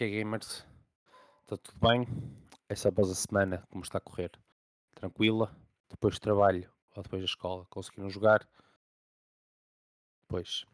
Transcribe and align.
que 0.00 0.04
é, 0.04 0.08
gamers? 0.08 0.66
Está 1.42 1.58
tudo 1.58 1.78
bem? 1.78 2.06
Essa 2.70 2.88
após 2.88 3.10
a 3.10 3.14
semana, 3.14 3.62
como 3.68 3.84
está 3.84 3.98
a 3.98 4.00
correr? 4.00 4.30
Tranquila? 4.94 5.54
Depois 5.90 6.14
do 6.14 6.22
trabalho 6.22 6.72
ou 6.96 7.02
depois 7.02 7.20
da 7.20 7.26
escola, 7.26 7.66
conseguiram 7.68 8.08
jogar? 8.08 8.48
Pois, 10.26 10.64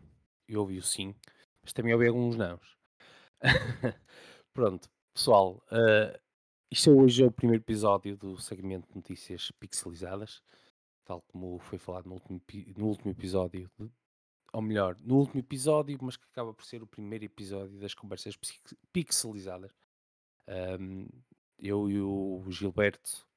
eu 0.47 0.61
ouvi 0.61 0.79
o 0.79 0.83
sim, 0.83 1.13
mas 1.61 1.73
também 1.73 1.93
ouvi 1.93 2.07
alguns 2.07 2.37
nãos. 2.37 2.79
Pronto, 4.55 4.89
pessoal, 5.13 5.61
uh, 5.73 6.17
isto 6.71 6.91
é 6.91 6.93
hoje 6.93 7.25
é 7.25 7.27
o 7.27 7.33
primeiro 7.33 7.65
episódio 7.65 8.17
do 8.17 8.41
segmento 8.41 8.87
de 8.87 8.95
notícias 8.95 9.51
pixelizadas, 9.59 10.41
tal 11.05 11.21
como 11.23 11.59
foi 11.59 11.79
falado 11.79 12.07
no 12.07 12.15
último, 12.15 12.41
no 12.77 12.87
último 12.87 13.11
episódio 13.11 13.69
ou 14.57 14.63
melhor, 14.63 14.97
no 15.05 15.17
último 15.19 15.41
episódio, 15.41 15.99
mas 16.01 16.17
que 16.17 16.25
acaba 16.33 16.55
por 16.55 16.65
ser 16.65 16.83
o 16.83 16.87
primeiro 16.87 17.27
episódio 17.27 17.79
das 17.79 17.93
conversas 17.93 18.39
pixelizadas. 18.91 19.71
Um, 20.81 21.07
eu 21.59 21.91
e 21.91 22.01
o 22.01 22.43
Gilberto, 22.49 23.29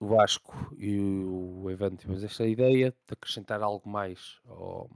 o 0.00 0.06
Vasco 0.06 0.54
e 0.78 0.98
o 0.98 1.68
Evan 1.68 1.94
tivemos 1.94 2.24
esta 2.24 2.46
ideia 2.46 2.92
de 3.06 3.12
acrescentar 3.12 3.62
algo 3.62 3.86
mais 3.86 4.40
ao, 4.46 4.88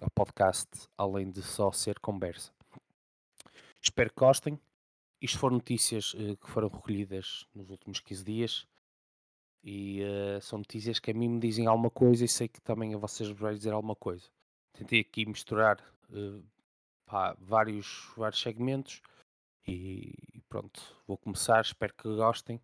ao 0.00 0.10
podcast, 0.14 0.68
além 0.96 1.28
de 1.28 1.42
só 1.42 1.72
ser 1.72 1.98
conversa. 1.98 2.52
Espero 3.82 4.10
que 4.10 4.20
gostem. 4.20 4.60
Isto 5.20 5.40
foram 5.40 5.56
notícias 5.56 6.14
uh, 6.14 6.36
que 6.36 6.48
foram 6.48 6.68
recolhidas 6.68 7.48
nos 7.52 7.68
últimos 7.68 7.98
15 7.98 8.22
dias 8.22 8.68
e 9.64 10.04
uh, 10.04 10.40
são 10.40 10.60
notícias 10.60 11.00
que 11.00 11.10
a 11.10 11.14
mim 11.14 11.30
me 11.30 11.40
dizem 11.40 11.66
alguma 11.66 11.90
coisa 11.90 12.24
e 12.24 12.28
sei 12.28 12.46
que 12.46 12.60
também 12.60 12.94
a 12.94 12.98
vocês 12.98 13.28
vai 13.30 13.52
dizer 13.52 13.72
alguma 13.72 13.96
coisa. 13.96 14.35
Tentei 14.76 15.00
aqui 15.00 15.24
misturar 15.24 15.80
uh, 16.10 16.44
pá, 17.06 17.34
vários, 17.40 18.12
vários 18.16 18.40
segmentos 18.40 19.00
e 19.66 20.42
pronto, 20.48 20.80
vou 21.06 21.16
começar, 21.16 21.60
espero 21.60 21.94
que 21.94 22.08
gostem. 22.14 22.60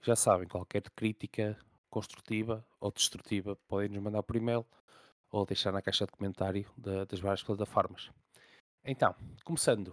Já 0.00 0.14
sabem, 0.14 0.46
qualquer 0.46 0.82
crítica 0.90 1.58
construtiva 1.90 2.64
ou 2.78 2.92
destrutiva 2.92 3.56
podem 3.66 3.88
nos 3.88 4.02
mandar 4.02 4.22
por 4.22 4.36
e-mail 4.36 4.64
ou 5.30 5.44
deixar 5.44 5.72
na 5.72 5.82
caixa 5.82 6.06
de 6.06 6.12
comentário 6.12 6.70
de, 6.76 7.04
das 7.04 7.18
várias 7.18 7.42
plataformas. 7.42 8.10
Então, 8.84 9.14
começando, 9.44 9.92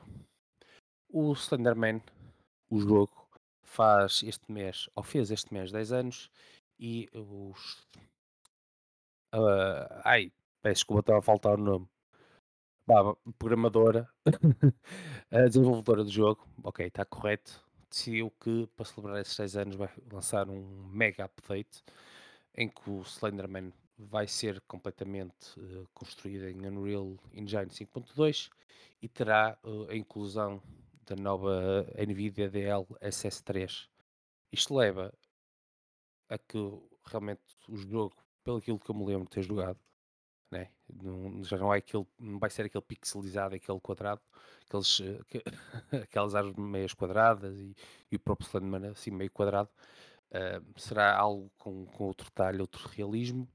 o 1.09 1.33
Slenderman, 1.33 2.01
o 2.69 2.79
jogo, 2.79 3.27
faz 3.63 4.21
este 4.23 4.51
mês, 4.51 4.87
ou 4.95 5.03
fez 5.03 5.31
este 5.31 5.51
mês 5.51 5.71
10 5.71 5.91
anos 5.91 6.29
e 6.79 7.09
os. 7.13 7.81
Uh, 9.33 9.89
ai, 10.03 10.31
peço 10.63 10.75
desculpa, 10.75 11.01
estava 11.01 11.19
a 11.19 11.21
faltar 11.21 11.59
o 11.59 11.61
nome. 11.61 11.87
Bah, 12.87 13.15
programadora, 13.37 14.09
a 15.31 15.41
desenvolvedora 15.43 16.03
do 16.03 16.09
jogo, 16.09 16.45
ok, 16.63 16.87
está 16.87 17.05
correto, 17.05 17.63
decidiu 17.89 18.31
que 18.41 18.67
para 18.75 18.85
celebrar 18.85 19.21
esses 19.21 19.35
6 19.35 19.57
anos 19.57 19.75
vai 19.75 19.89
lançar 20.11 20.49
um 20.49 20.87
mega 20.87 21.25
update 21.25 21.83
em 22.55 22.67
que 22.67 22.89
o 22.89 23.01
Slenderman 23.03 23.71
vai 23.97 24.27
ser 24.27 24.59
completamente 24.61 25.57
uh, 25.59 25.87
construído 25.93 26.47
em 26.49 26.67
Unreal 26.67 27.17
Engine 27.33 27.67
5.2 27.67 28.49
e 29.01 29.07
terá 29.07 29.57
uh, 29.63 29.89
a 29.89 29.95
inclusão 29.95 30.61
da 31.05 31.15
nova 31.15 31.85
NVIDIA 31.97 32.49
DLSS3. 32.49 33.87
Isto 34.51 34.75
leva 34.75 35.13
a 36.29 36.37
que 36.37 36.57
realmente 37.05 37.41
o 37.69 37.77
jogo, 37.77 38.15
pelo 38.43 38.57
aquilo 38.57 38.79
que 38.79 38.89
eu 38.89 38.95
me 38.95 39.05
lembro 39.05 39.25
de 39.25 39.31
ter 39.31 39.43
jogado, 39.43 39.79
né? 40.53 40.69
Não, 41.01 41.43
já 41.43 41.57
não 41.57 41.73
é 41.73 41.79
aquele, 41.79 42.05
não 42.19 42.39
vai 42.39 42.49
ser 42.49 42.65
aquele 42.65 42.83
pixelizado, 42.83 43.55
aquele 43.55 43.79
quadrado, 43.79 44.21
aqueles, 44.67 45.01
que, 45.27 45.43
aquelas 46.03 46.35
árvores 46.35 46.57
meias 46.57 46.93
quadradas 46.93 47.59
e, 47.59 47.75
e 48.11 48.15
o 48.15 48.19
próprio 48.19 48.47
Slenderman 48.47 48.91
assim 48.91 49.11
meio 49.11 49.31
quadrado. 49.31 49.69
Uh, 50.31 50.79
será 50.79 51.15
algo 51.15 51.51
com, 51.57 51.85
com 51.85 52.05
outro 52.05 52.25
detalhe, 52.25 52.59
outro 52.59 52.87
realismo. 52.89 53.47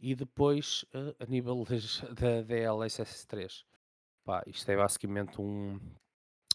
E 0.00 0.14
depois, 0.14 0.84
uh, 0.94 1.14
a 1.18 1.26
nível 1.26 1.64
da 2.14 2.42
DLSS3, 2.42 3.64
pá, 4.24 4.42
isto 4.46 4.68
é 4.70 4.76
basicamente 4.76 5.40
um, 5.40 5.80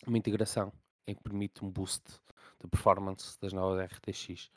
uma 0.06 0.18
integração 0.18 0.72
em 1.08 1.16
que 1.16 1.24
permite 1.24 1.64
um 1.64 1.70
boost 1.70 2.04
de 2.62 2.68
performance 2.68 3.40
das 3.40 3.54
novas 3.54 3.90
RTX. 3.92 4.50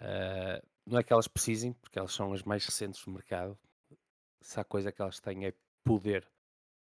Uh, 0.00 0.66
não 0.86 0.98
é 0.98 1.02
que 1.02 1.12
elas 1.12 1.28
precisem, 1.28 1.72
porque 1.74 1.98
elas 1.98 2.12
são 2.12 2.32
as 2.32 2.42
mais 2.42 2.64
recentes 2.64 3.04
do 3.04 3.10
mercado. 3.10 3.58
Se 4.40 4.60
há 4.60 4.64
coisa 4.64 4.92
que 4.92 5.02
elas 5.02 5.20
têm 5.20 5.46
é 5.46 5.54
poder 5.84 6.26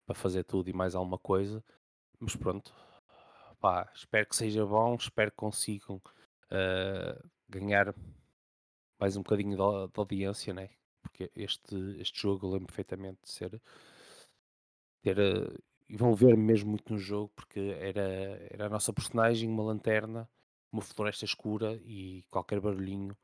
para 0.05 0.15
fazer 0.15 0.43
tudo 0.43 0.69
e 0.69 0.73
mais 0.73 0.95
alguma 0.95 1.17
coisa. 1.17 1.63
Mas 2.19 2.35
pronto, 2.35 2.73
pá, 3.59 3.89
espero 3.93 4.27
que 4.27 4.35
seja 4.35 4.65
bom, 4.65 4.95
espero 4.95 5.31
que 5.31 5.37
consigam 5.37 5.97
uh, 5.97 7.29
ganhar 7.49 7.93
mais 8.99 9.17
um 9.17 9.21
bocadinho 9.21 9.57
de, 9.57 9.87
de, 9.91 9.99
audiência, 9.99 10.53
né? 10.53 10.69
Porque 11.01 11.31
este, 11.35 11.75
este 11.99 12.21
jogo 12.21 12.47
eu 12.47 12.51
lembro 12.51 12.67
perfeitamente 12.67 13.19
de 13.23 13.29
ser 13.29 13.61
ter 15.01 15.19
uh, 15.19 15.63
envolver-me 15.89 16.41
mesmo 16.41 16.69
muito 16.69 16.93
no 16.93 16.97
jogo 16.97 17.31
porque 17.35 17.59
era, 17.79 18.01
era 18.49 18.65
a 18.67 18.69
nossa 18.69 18.93
personagem, 18.93 19.49
uma 19.49 19.63
lanterna, 19.63 20.29
uma 20.71 20.81
floresta 20.81 21.25
escura 21.25 21.75
e 21.83 22.23
qualquer 22.29 22.59
barulhinho 22.59 23.15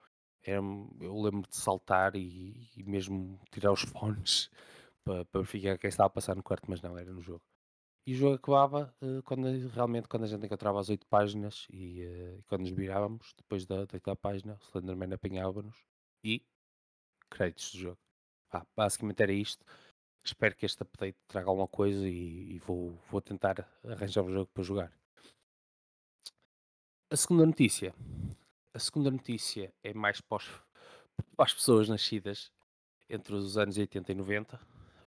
era, 0.43 0.61
eu 1.01 1.21
lembro 1.21 1.49
de 1.49 1.55
saltar 1.55 2.15
e, 2.15 2.69
e 2.75 2.83
mesmo 2.83 3.39
tirar 3.51 3.71
os 3.71 3.81
fones 3.93 4.49
para, 5.03 5.25
verificar 5.33 5.77
quem 5.77 5.87
estava 5.87 6.07
a 6.07 6.09
passar 6.11 6.35
no 6.35 6.43
quarto, 6.43 6.69
mas 6.69 6.81
não, 6.81 6.97
era 6.97 7.11
no 7.11 7.21
jogo. 7.21 7.41
E 8.07 8.13
o 8.13 8.15
jogo 8.15 8.35
acabava 8.35 8.93
uh, 9.01 9.21
quando 9.23 9.45
realmente 9.69 10.07
quando 10.07 10.23
a 10.23 10.27
gente 10.27 10.45
encontrava 10.45 10.79
as 10.79 10.89
oito 10.89 11.05
páginas 11.07 11.67
e 11.69 12.03
uh, 12.03 12.43
quando 12.47 12.61
nos 12.61 12.71
virávamos, 12.71 13.33
depois 13.37 13.65
da, 13.65 13.85
daquela 13.85 14.15
página, 14.15 14.55
o 14.55 14.65
Slenderman 14.65 15.13
apanhava-nos 15.13 15.75
e 16.23 16.43
créditos 17.29 17.71
do 17.73 17.79
jogo. 17.79 17.99
Ah, 18.51 18.65
basicamente 18.75 19.21
era 19.21 19.31
isto. 19.31 19.63
Espero 20.23 20.55
que 20.55 20.65
este 20.65 20.81
update 20.81 21.17
traga 21.27 21.49
alguma 21.49 21.67
coisa 21.67 22.07
e, 22.07 22.55
e 22.55 22.59
vou, 22.59 22.91
vou 23.09 23.21
tentar 23.21 23.67
arranjar 23.83 24.23
um 24.23 24.31
jogo 24.31 24.49
para 24.53 24.63
jogar. 24.63 24.91
A 27.11 27.15
segunda 27.15 27.45
notícia. 27.45 27.93
A 28.71 28.77
segunda 28.77 29.09
notícia 29.09 29.73
é 29.83 29.95
mais 29.95 30.21
para, 30.21 30.37
os, 30.37 30.45
para 31.35 31.45
as 31.45 31.53
pessoas 31.53 31.89
nascidas 31.89 32.51
entre 33.09 33.33
os 33.33 33.57
anos 33.57 33.79
80 33.79 34.11
e 34.11 34.15
90, 34.15 34.59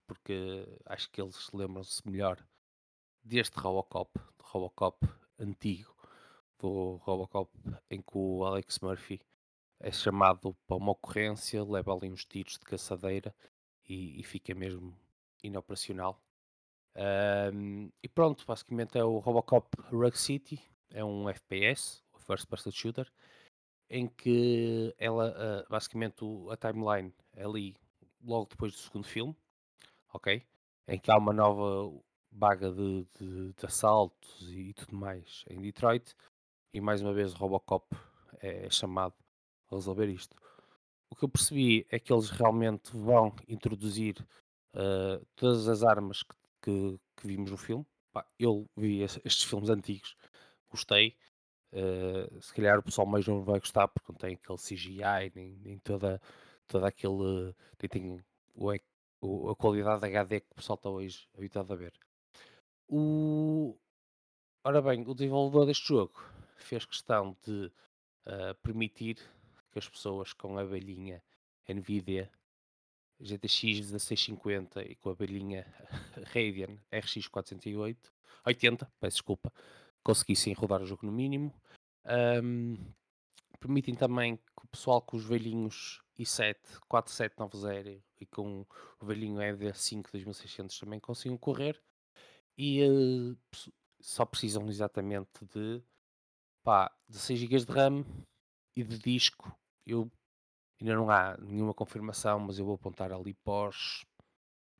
porque 0.07 0.67
acho 0.87 1.11
que 1.11 1.21
eles 1.21 1.51
lembram-se 1.53 2.01
melhor 2.09 2.43
deste 3.23 3.59
Robocop, 3.59 4.19
do 4.19 4.45
Robocop 4.45 5.07
antigo, 5.39 5.95
do 6.59 6.97
Robocop 7.03 7.51
em 7.91 8.01
que 8.01 8.17
o 8.17 8.47
Alex 8.47 8.79
Murphy 8.79 9.21
é 9.79 9.93
chamado 9.93 10.57
para 10.67 10.79
uma 10.79 10.93
ocorrência, 10.93 11.63
leva 11.63 11.93
ali 11.93 12.11
uns 12.11 12.25
tiros 12.25 12.55
de 12.55 12.61
caçadeira 12.61 13.35
e, 13.87 14.19
e 14.19 14.25
fica 14.25 14.55
mesmo 14.55 14.97
inoperacional. 15.43 16.19
Um, 17.53 17.91
e 18.03 18.09
pronto, 18.09 18.47
basicamente 18.47 18.97
é 18.97 19.05
o 19.05 19.19
Robocop 19.19 19.69
Rug 19.91 20.17
City, 20.17 20.59
é 20.89 21.05
um 21.05 21.29
FPS, 21.29 22.03
First 22.21 22.47
Person 22.47 22.71
Shooter, 22.71 23.11
em 23.91 24.07
que 24.07 24.95
ela, 24.97 25.31
uh, 25.31 25.69
basicamente 25.69 26.25
a 26.51 26.57
timeline 26.57 27.13
ali 27.37 27.77
logo 28.23 28.49
depois 28.49 28.73
do 28.73 28.79
segundo 28.79 29.07
filme, 29.07 29.37
ok? 30.15 30.43
Em 30.87 30.99
que 30.99 31.11
há 31.11 31.19
uma 31.19 31.33
nova 31.33 31.93
vaga 32.31 32.71
de, 32.71 33.05
de, 33.19 33.53
de 33.53 33.67
assaltos 33.67 34.49
e, 34.53 34.71
e 34.71 34.75
tudo 34.75 34.97
mais 34.97 35.45
em 35.51 35.61
Detroit, 35.61 36.15
e 36.73 36.81
mais 36.81 37.03
uma 37.03 37.13
vez 37.13 37.35
o 37.35 37.37
Robocop 37.37 37.85
é 38.41 38.71
chamado 38.71 39.15
a 39.71 39.75
resolver 39.75 40.09
isto. 40.09 40.37
O 41.11 41.17
que 41.17 41.25
eu 41.25 41.29
percebi 41.29 41.87
é 41.91 41.99
que 41.99 42.13
eles 42.13 42.31
realmente 42.31 42.97
vão 42.97 43.35
introduzir 43.49 44.25
uh, 44.75 45.25
todas 45.35 45.69
as 45.69 45.83
armas 45.83 46.23
que, 46.23 46.35
que, 46.63 47.01
que, 47.17 47.27
vimos 47.27 47.51
no 47.51 47.57
filme. 47.57 47.85
Eu 48.39 48.69
vi 48.77 49.03
estes 49.03 49.43
filmes 49.43 49.71
antigos, 49.71 50.17
gostei. 50.71 51.17
Uh, 51.73 52.41
se 52.43 52.53
calhar 52.53 52.79
o 52.79 52.83
pessoal 52.83 53.07
mais 53.07 53.27
novo 53.27 53.45
vai 53.45 53.61
gostar 53.61 53.87
porque 53.89 54.11
não 54.11 54.19
tem 54.19 54.35
aquele 54.35 54.59
CGI, 54.59 55.33
nem, 55.35 55.57
nem 55.63 55.79
toda, 55.79 56.21
toda 56.67 56.89
aquele. 56.89 57.55
Nem 57.81 57.89
tem 57.89 58.25
o, 58.55 58.73
o, 59.21 59.51
a 59.51 59.57
qualidade 59.57 60.05
HD 60.05 60.41
que 60.41 60.53
o 60.53 60.55
pessoal 60.57 60.77
está 60.77 60.89
hoje 60.89 61.29
habituado 61.37 61.73
a 61.73 61.77
ver. 61.77 61.93
O, 62.89 63.77
ora 64.65 64.83
bem, 64.83 65.03
o 65.07 65.15
desenvolvedor 65.15 65.67
deste 65.67 65.89
jogo 65.89 66.21
fez 66.57 66.85
questão 66.85 67.37
de 67.47 67.67
uh, 68.27 68.55
permitir 68.63 69.17
que 69.71 69.79
as 69.79 69.89
pessoas 69.89 70.33
com 70.33 70.59
a 70.59 70.63
abelhinha 70.63 71.23
Nvidia 71.69 72.29
GTX 73.21 73.63
1650 73.63 74.83
e 74.83 74.97
com 74.97 75.11
a 75.11 75.13
abelhinha 75.13 75.67
Radeon 76.35 76.77
RX 76.93 77.29
408 77.29 78.13
80, 78.45 78.91
peço 78.99 79.17
desculpa, 79.17 79.53
conseguissem 80.03 80.53
rodar 80.53 80.83
o 80.83 80.87
jogo 80.87 81.07
no 81.07 81.13
mínimo. 81.13 81.55
Um, 82.43 82.77
permitem 83.59 83.95
também 83.95 84.37
que 84.37 84.65
o 84.65 84.69
pessoal 84.69 85.03
com 85.03 85.17
os 85.17 85.25
velhinhos 85.25 86.03
i7 86.19 86.57
4790 86.89 88.03
e 88.21 88.27
com 88.27 88.67
o 89.01 89.07
velhinho 89.07 89.41
ED5 89.41 90.11
2600 90.13 90.79
também 90.79 91.01
consigam 91.01 91.37
correr. 91.37 91.81
E 92.57 92.83
uh, 92.83 93.37
só 94.01 94.25
precisam 94.25 94.69
exatamente 94.69 95.45
de 95.55 95.83
pá, 96.63 96.95
16 97.09 97.41
GB 97.41 97.59
de 97.65 97.73
RAM 97.73 98.05
e 98.77 98.83
de 98.83 98.99
disco. 98.99 99.55
Eu 99.87 100.11
ainda 100.81 100.95
não 100.95 101.11
há 101.11 101.37
nenhuma 101.39 101.75
confirmação, 101.75 102.39
mas 102.41 102.59
eu 102.59 102.65
vou 102.65 102.75
apontar 102.75 103.13
ali 103.13 103.35
pós 103.35 104.05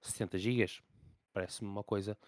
70 0.01 0.39
GB. 0.39 0.67
Parece-me 1.33 1.71
uma 1.71 1.85
coisa 1.85 2.19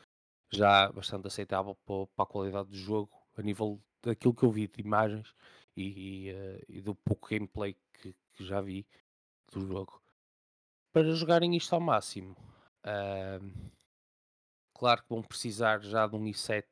já 0.52 0.92
bastante 0.92 1.26
aceitável 1.26 1.74
para, 1.86 2.06
para 2.08 2.24
a 2.24 2.26
qualidade 2.26 2.68
do 2.68 2.76
jogo, 2.76 3.10
a 3.36 3.42
nível 3.42 3.80
daquilo 4.02 4.34
que 4.34 4.44
eu 4.44 4.50
vi 4.50 4.66
de 4.66 4.80
imagens 4.80 5.34
e, 5.76 6.28
e, 6.28 6.32
uh, 6.32 6.64
e 6.68 6.80
do 6.80 6.94
pouco 6.94 7.28
gameplay 7.28 7.76
que, 7.94 8.14
que, 8.34 8.44
já 8.44 8.60
vi 8.60 8.86
do 9.50 9.66
jogo. 9.66 10.00
Para 10.92 11.10
jogarem 11.12 11.56
isto 11.56 11.74
ao 11.74 11.80
máximo, 11.80 12.36
uh, 12.84 13.70
claro 14.74 15.02
que 15.02 15.08
vão 15.08 15.22
precisar 15.22 15.80
já 15.80 16.06
de 16.06 16.16
um 16.16 16.24
i7 16.24 16.64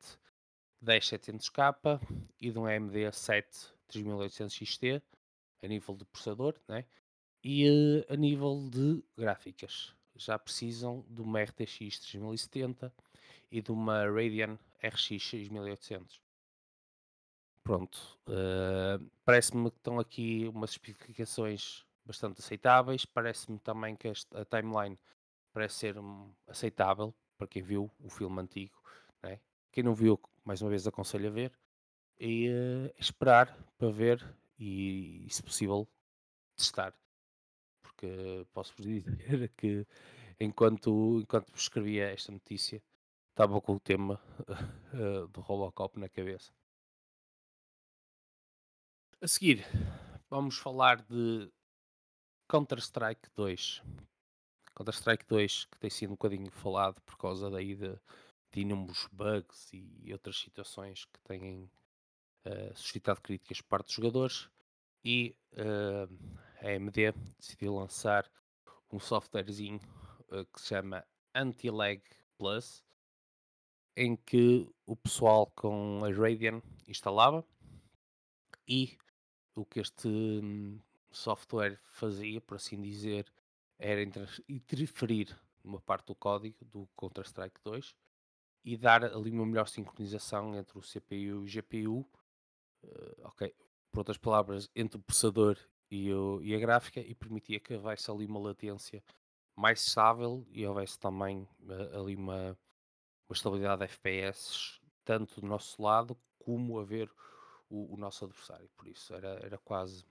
10700K 0.83 1.99
e 2.39 2.51
de 2.51 2.59
um 2.59 2.65
AMD 2.65 3.11
7 3.11 3.73
3800 3.87 4.53
XT 4.55 5.01
a 5.63 5.67
nível 5.67 5.95
de 5.95 6.05
processador, 6.05 6.55
né? 6.67 6.85
e 7.43 7.67
uh, 7.67 8.13
a 8.13 8.15
nível 8.15 8.69
de 8.69 9.03
gráficas. 9.17 9.93
Já 10.15 10.37
precisam 10.37 11.03
de 11.09 11.21
uma 11.21 11.41
RTX 11.41 11.99
3070 11.99 12.93
e 13.51 13.61
de 13.61 13.71
uma 13.71 14.05
Radeon 14.05 14.57
RX 14.81 15.23
6800. 15.23 16.21
Pronto, 17.63 18.19
uh, 18.27 19.11
parece-me 19.23 19.69
que 19.69 19.77
estão 19.77 19.99
aqui 19.99 20.47
umas 20.47 20.71
especificações 20.71 21.85
bastante 22.05 22.39
aceitáveis. 22.39 23.05
Parece-me 23.05 23.59
também 23.59 23.95
que 23.95 24.07
a 24.07 24.45
timeline 24.45 24.97
parece 25.53 25.75
ser 25.75 25.97
um, 25.97 26.33
aceitável 26.47 27.13
para 27.37 27.47
quem 27.47 27.61
viu 27.61 27.91
o 27.99 28.09
filme 28.09 28.41
antigo. 28.41 28.81
Né? 29.21 29.39
Quem 29.71 29.83
não 29.83 29.93
viu, 29.93 30.19
mais 30.43 30.61
uma 30.61 30.69
vez 30.69 30.87
aconselho 30.87 31.27
a 31.27 31.31
ver 31.31 31.51
e 32.19 32.49
uh, 32.49 32.93
esperar 32.99 33.55
para 33.77 33.89
ver 33.89 34.23
e, 34.57 35.25
se 35.29 35.41
possível, 35.41 35.87
testar. 36.55 36.93
Porque 37.81 38.45
posso 38.53 38.73
vos 38.75 38.85
dizer 38.85 39.49
que 39.57 39.85
enquanto, 40.39 41.19
enquanto 41.21 41.55
escrevia 41.55 42.11
esta 42.11 42.31
notícia, 42.31 42.81
estava 43.41 43.59
com 43.59 43.73
o 43.73 43.79
tema 43.79 44.21
uh, 44.93 45.27
do 45.29 45.41
Robocop 45.41 45.99
na 45.99 46.07
cabeça. 46.07 46.53
A 49.19 49.27
seguir, 49.27 49.65
vamos 50.29 50.59
falar 50.59 51.01
de 51.01 51.51
Counter-Strike 52.47 53.31
2. 53.35 53.81
Counter-Strike 54.75 55.25
2, 55.27 55.65
que 55.65 55.79
tem 55.79 55.89
sido 55.89 56.11
um 56.11 56.13
bocadinho 56.13 56.51
falado 56.51 57.01
por 57.01 57.17
causa 57.17 57.49
daí 57.49 57.73
de, 57.73 57.97
de 58.51 58.61
inúmeros 58.61 59.07
bugs 59.11 59.73
e 59.73 60.13
outras 60.13 60.37
situações 60.37 61.05
que 61.05 61.19
têm 61.21 61.63
uh, 62.45 62.75
suscitado 62.75 63.21
críticas 63.21 63.59
por 63.59 63.69
parte 63.69 63.85
dos 63.87 63.95
jogadores. 63.95 64.49
E 65.03 65.35
uh, 65.53 66.07
a 66.63 66.75
AMD 66.75 67.11
decidiu 67.39 67.73
lançar 67.73 68.31
um 68.91 68.99
softwarezinho 68.99 69.79
uh, 70.29 70.45
que 70.45 70.61
se 70.61 70.67
chama 70.67 71.03
Anti-Lag 71.33 72.03
Plus, 72.37 72.83
em 74.01 74.15
que 74.15 74.67
o 74.83 74.95
pessoal 74.95 75.45
com 75.55 76.03
a 76.03 76.11
Radeon 76.11 76.59
instalava 76.87 77.45
e 78.67 78.97
o 79.55 79.63
que 79.63 79.79
este 79.79 80.07
hum, 80.07 80.79
software 81.11 81.79
fazia, 81.83 82.41
por 82.41 82.55
assim 82.55 82.81
dizer, 82.81 83.31
era 83.77 84.01
interferir 84.49 85.39
numa 85.63 85.79
parte 85.79 86.07
do 86.07 86.15
código 86.15 86.65
do 86.65 86.89
Counter-Strike 86.95 87.61
2 87.63 87.95
e 88.65 88.75
dar 88.75 89.03
ali 89.03 89.29
uma 89.29 89.45
melhor 89.45 89.67
sincronização 89.67 90.55
entre 90.55 90.79
o 90.79 90.81
CPU 90.81 91.13
e 91.13 91.33
o 91.33 91.45
GPU, 91.45 91.99
uh, 91.99 92.07
eh, 92.83 93.21
ok, 93.23 93.55
por 93.91 93.99
outras 93.99 94.17
palavras, 94.17 94.67
entre 94.75 94.97
o 94.97 95.03
processador 95.03 95.59
e, 95.91 96.11
o, 96.11 96.41
e 96.41 96.55
a 96.55 96.59
gráfica 96.59 96.99
e 97.01 97.13
permitia 97.13 97.59
que 97.59 97.75
houvesse 97.75 98.09
ali 98.09 98.25
uma 98.25 98.39
latência 98.39 99.03
mais 99.55 99.85
estável 99.85 100.43
e 100.49 100.65
houvesse 100.65 100.97
também 100.97 101.47
uh, 101.59 101.99
ali 101.99 102.15
uma, 102.15 102.57
uma 103.31 103.35
estabilidade 103.35 103.79
de 103.79 103.85
FPS, 103.85 104.81
tanto 105.05 105.39
do 105.39 105.47
nosso 105.47 105.81
lado 105.81 106.17
como 106.37 106.77
a 106.79 106.83
ver 106.83 107.09
o, 107.69 107.93
o 107.93 107.97
nosso 107.97 108.25
adversário. 108.25 108.69
Por 108.75 108.87
isso 108.87 109.13
era, 109.13 109.39
era 109.41 109.57
quase 109.57 110.05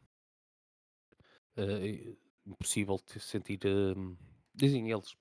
uh, 1.59 2.19
impossível 2.47 2.99
sentir, 3.19 3.61
uh, 3.67 4.17
dizem 4.55 4.91
eles, 4.91 5.15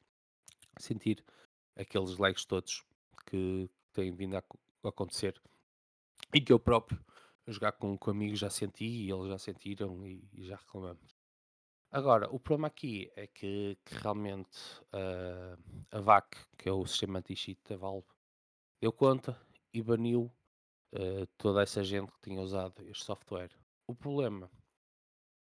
sentir 0.80 1.24
aqueles 1.76 2.18
lags 2.18 2.46
todos 2.46 2.86
que 3.26 3.70
têm 3.92 4.16
vindo 4.16 4.38
a, 4.38 4.44
acontecer 4.88 5.40
e 6.34 6.40
que 6.40 6.54
eu 6.54 6.60
próprio 6.60 7.04
a 7.46 7.52
jogar 7.52 7.74
com, 7.74 7.98
com 7.98 8.12
amigos 8.12 8.40
já 8.40 8.50
senti 8.50 8.86
e 8.86 9.12
eles 9.12 9.28
já 9.28 9.38
sentiram 9.38 10.08
e, 10.08 10.24
e 10.32 10.46
já 10.46 10.56
reclamamos. 10.56 11.19
Agora, 11.92 12.30
o 12.30 12.40
problema 12.40 12.68
aqui 12.68 13.12
é 13.16 13.26
que, 13.26 13.76
que 13.84 13.96
realmente 13.96 14.60
uh, 14.94 15.58
a 15.92 16.00
VAC, 16.00 16.38
que 16.56 16.70
é 16.70 16.72
o 16.72 16.86
sistema 16.86 17.18
anti-cheat 17.18 17.60
da 17.68 17.78
Valve, 17.78 18.08
deu 18.80 18.94
conta 18.94 19.36
e 19.74 19.82
baniu 19.82 20.32
uh, 20.94 21.26
toda 21.36 21.64
essa 21.64 21.84
gente 21.84 22.12
que 22.12 22.22
tinha 22.22 22.42
usado 22.42 22.88
este 22.88 23.04
software. 23.04 23.50
O 23.88 23.96
problema 23.96 24.52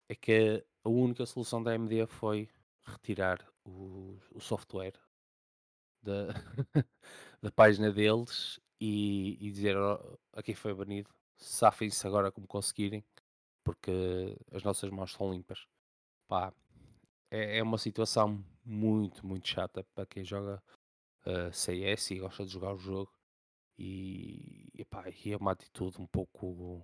é 0.08 0.16
que 0.16 0.66
a 0.86 0.90
única 0.90 1.26
solução 1.26 1.62
da 1.62 1.72
AMD 1.74 2.08
foi 2.08 2.50
retirar 2.82 3.46
o, 3.66 4.18
o 4.32 4.40
software 4.40 4.94
da, 6.02 6.28
da 7.42 7.52
página 7.52 7.92
deles 7.92 8.58
e, 8.80 9.38
e 9.46 9.52
dizer 9.52 9.76
oh, 9.78 10.18
a 10.32 10.42
quem 10.42 10.56
foi 10.56 10.74
banido, 10.74 11.10
safem-se 11.36 12.08
agora 12.08 12.32
como 12.32 12.48
conseguirem, 12.48 13.04
porque 13.66 14.38
as 14.52 14.64
nossas 14.64 14.90
mãos 14.90 15.12
são 15.12 15.32
limpas. 15.32 15.68
Pá, 16.32 16.54
é, 17.30 17.58
é 17.58 17.62
uma 17.62 17.78
situação 17.78 18.42
muito, 18.64 19.28
muito 19.28 19.50
chata 19.50 19.84
para 19.94 20.06
quem 20.06 20.24
joga 20.24 20.64
uh, 21.26 21.30
eh, 21.30 21.52
CS 21.52 22.12
e 22.12 22.20
gosta 22.20 22.46
de 22.46 22.54
jogar 22.54 22.74
o 22.74 22.78
jogo. 22.78 23.12
E, 23.78 24.70
e, 24.74 24.86
pá, 24.86 25.10
e 25.10 25.34
é 25.34 25.36
uma 25.36 25.52
atitude 25.52 26.02
um 26.02 26.08
pouco. 26.08 26.82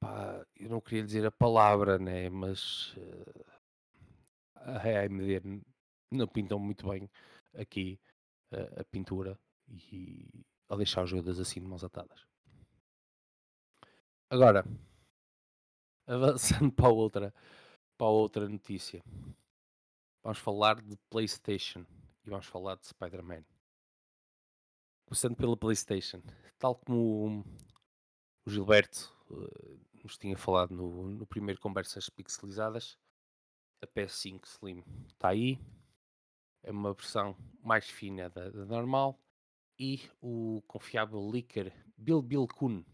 Pá, 0.00 0.46
eu 0.56 0.70
não 0.70 0.80
queria 0.80 1.04
dizer 1.04 1.26
a 1.26 1.30
palavra, 1.30 1.98
né? 1.98 2.30
Mas 2.30 2.94
uh, 2.96 3.44
a 4.54 4.78
AMD 4.78 5.62
não 6.10 6.26
pintam 6.26 6.58
muito 6.58 6.88
bem 6.88 7.10
aqui 7.54 8.00
uh, 8.50 8.80
a 8.80 8.84
pintura 8.84 9.38
e 9.68 10.26
a 10.70 10.76
deixar 10.76 11.04
os 11.04 11.10
jogadores 11.10 11.38
assim 11.38 11.60
de 11.60 11.66
mãos 11.66 11.84
atadas. 11.84 12.26
Agora, 14.30 14.64
avançando 16.08 16.72
para 16.72 16.88
outra, 16.88 17.34
para 17.96 18.06
outra 18.08 18.48
notícia, 18.48 19.02
vamos 20.22 20.38
falar 20.38 20.80
de 20.80 20.96
PlayStation 21.08 21.84
e 22.24 22.30
vamos 22.30 22.46
falar 22.46 22.76
de 22.76 22.86
Spider-Man. 22.86 23.44
Começando 25.06 25.36
pela 25.36 25.56
PlayStation, 25.56 26.20
tal 26.58 26.74
como 26.74 27.44
o 28.44 28.50
Gilberto 28.50 29.14
uh, 29.30 29.80
nos 30.02 30.18
tinha 30.18 30.36
falado 30.36 30.74
no, 30.74 31.08
no 31.08 31.26
primeiro 31.26 31.60
Conversas 31.60 32.08
Pixelizadas, 32.08 32.98
a 33.82 33.86
PS5 33.86 34.44
Slim 34.46 34.82
está 35.06 35.28
aí, 35.28 35.60
é 36.62 36.70
uma 36.70 36.94
versão 36.94 37.36
mais 37.62 37.88
fina 37.88 38.28
da, 38.30 38.50
da 38.50 38.64
normal. 38.64 39.20
E 39.78 40.08
o 40.20 40.62
confiável 40.68 41.28
leaker 41.28 41.72
Bill 41.96 42.22
Bill 42.22 42.46
Kun 42.46 42.84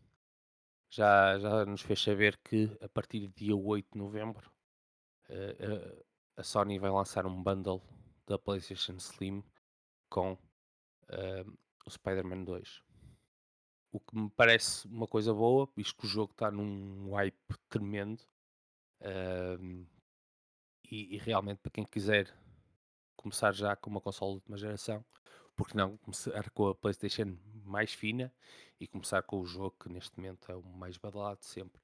já, 0.89 1.39
já 1.39 1.67
nos 1.67 1.83
fez 1.83 2.01
saber 2.01 2.39
que 2.39 2.75
a 2.81 2.89
partir 2.89 3.21
de 3.21 3.29
dia 3.29 3.55
8 3.55 3.87
de 3.93 3.99
novembro 3.99 4.51
uh, 5.31 6.05
a 6.37 6.43
Sony 6.43 6.79
vai 6.79 6.91
lançar 6.91 7.27
um 7.27 7.43
bundle 7.43 7.83
da 8.27 8.39
PlayStation 8.39 8.95
Slim 8.95 9.43
com 10.09 10.33
uh, 10.33 11.59
o 11.87 11.91
Spider-Man 11.91 12.45
2. 12.45 12.83
O 13.93 14.01
que 14.01 14.17
me 14.17 14.31
parece 14.31 14.87
uma 14.87 15.07
coisa 15.07 15.35
boa, 15.35 15.69
visto 15.77 15.97
que 15.97 16.07
o 16.07 16.09
jogo 16.09 16.33
está 16.33 16.51
num 16.51 17.13
hype 17.13 17.37
tremendo. 17.69 18.21
Uh, 19.01 19.87
e, 20.91 21.15
e, 21.15 21.19
realmente, 21.19 21.59
para 21.59 21.71
quem 21.71 21.85
quiser 21.85 22.33
começar 23.17 23.53
já 23.53 23.77
com 23.77 23.91
uma 23.91 24.01
console 24.01 24.33
de 24.33 24.37
última 24.37 24.57
geração, 24.57 25.05
porque 25.57 25.77
não 25.77 25.97
começar 25.99 26.51
com 26.51 26.69
a 26.69 26.75
PlayStation 26.75 27.37
mais 27.65 27.93
fina 27.93 28.33
e 28.79 28.87
começar 28.87 29.23
com 29.23 29.41
o 29.41 29.47
jogo 29.47 29.77
que 29.79 29.89
neste 29.89 30.17
momento 30.17 30.51
é 30.51 30.57
o 30.57 30.63
mais 30.63 30.97
badalado 30.97 31.41
de 31.41 31.47
sempre. 31.47 31.81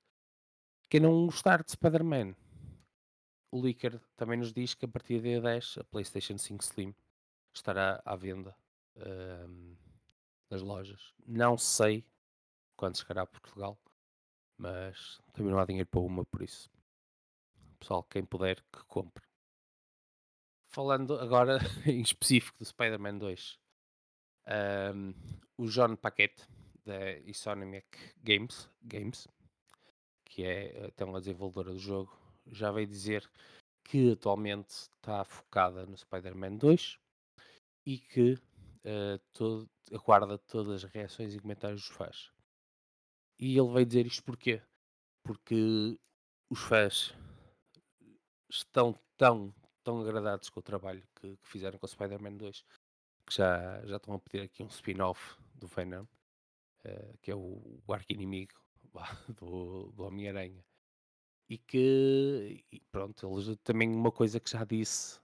Quem 0.88 1.00
não 1.00 1.26
gostar 1.26 1.62
de 1.62 1.72
Spider-Man, 1.72 2.34
o 3.50 3.60
Licker 3.60 4.00
também 4.16 4.38
nos 4.38 4.52
diz 4.52 4.74
que 4.74 4.84
a 4.84 4.88
partir 4.88 5.18
do 5.18 5.22
dia 5.24 5.40
10 5.40 5.78
a 5.78 5.84
PlayStation 5.84 6.38
5 6.38 6.62
Slim 6.62 6.94
estará 7.52 8.02
à 8.04 8.16
venda. 8.16 8.54
Uh, 8.96 9.76
nas 10.50 10.62
lojas. 10.62 11.12
Não 11.26 11.56
sei 11.56 12.04
quando 12.76 12.98
chegará 12.98 13.22
a 13.22 13.26
Portugal, 13.26 13.78
mas 14.56 15.20
também 15.32 15.52
não 15.52 15.58
há 15.58 15.64
dinheiro 15.64 15.88
para 15.88 16.00
uma, 16.00 16.24
por 16.24 16.42
isso. 16.42 16.70
Pessoal, 17.78 18.02
quem 18.04 18.24
puder, 18.24 18.62
que 18.72 18.84
compre. 18.86 19.24
Falando 20.68 21.18
agora 21.18 21.58
em 21.86 22.00
específico 22.00 22.58
do 22.58 22.64
Spider-Man 22.64 23.18
2, 23.18 23.58
Ahm, 24.48 25.12
o 25.56 25.66
John 25.66 25.96
Paquette, 25.96 26.46
da 26.84 27.18
Insomniac 27.20 28.14
Games, 28.22 28.70
Games, 28.80 29.26
que 30.24 30.44
é 30.44 30.86
até 30.86 31.04
uma 31.04 31.18
desenvolvedora 31.18 31.72
do 31.72 31.78
jogo, 31.78 32.16
já 32.52 32.70
veio 32.70 32.86
dizer 32.86 33.28
que 33.84 34.12
atualmente 34.12 34.70
está 34.70 35.24
focada 35.24 35.86
no 35.86 35.96
Spider-Man 35.96 36.56
2 36.56 36.98
e 37.86 37.98
que 37.98 38.38
eh, 38.84 39.18
todo- 39.32 39.68
aguarda 39.92 40.38
todas 40.38 40.84
as 40.84 40.90
reações 40.90 41.34
e 41.34 41.40
comentários 41.40 41.82
dos 41.82 41.90
fãs. 41.96 42.32
E 43.38 43.56
ele 43.58 43.72
veio 43.72 43.86
dizer 43.86 44.06
isto 44.06 44.24
porquê? 44.24 44.62
Porque 45.22 45.98
os 46.50 46.60
fãs 46.60 47.14
estão 48.50 48.98
tão, 49.16 49.54
tão 49.84 50.00
agradados 50.00 50.48
com 50.48 50.60
o 50.60 50.62
trabalho 50.62 51.02
que, 51.20 51.36
que 51.36 51.48
fizeram 51.48 51.78
com 51.78 51.86
o 51.86 51.88
Spider-Man 51.88 52.36
2 52.36 52.64
que 53.26 53.34
já, 53.34 53.84
já 53.84 53.96
estão 53.96 54.14
a 54.14 54.18
pedir 54.20 54.42
aqui 54.44 54.62
um 54.62 54.68
spin-off 54.68 55.36
do 55.54 55.66
Venom, 55.66 56.06
eh, 56.84 57.14
que 57.20 57.30
é 57.30 57.34
o, 57.34 57.80
o 57.86 57.92
arqui-inimigo 57.92 58.54
vá, 58.92 59.06
do, 59.40 59.90
do 59.92 60.04
Homem-Aranha. 60.04 60.64
E 61.48 61.58
que, 61.58 62.64
e 62.72 62.80
pronto, 62.90 63.26
eles 63.32 63.56
também 63.62 63.88
uma 63.88 64.10
coisa 64.10 64.40
que 64.40 64.50
já 64.50 64.64
disse 64.64 65.20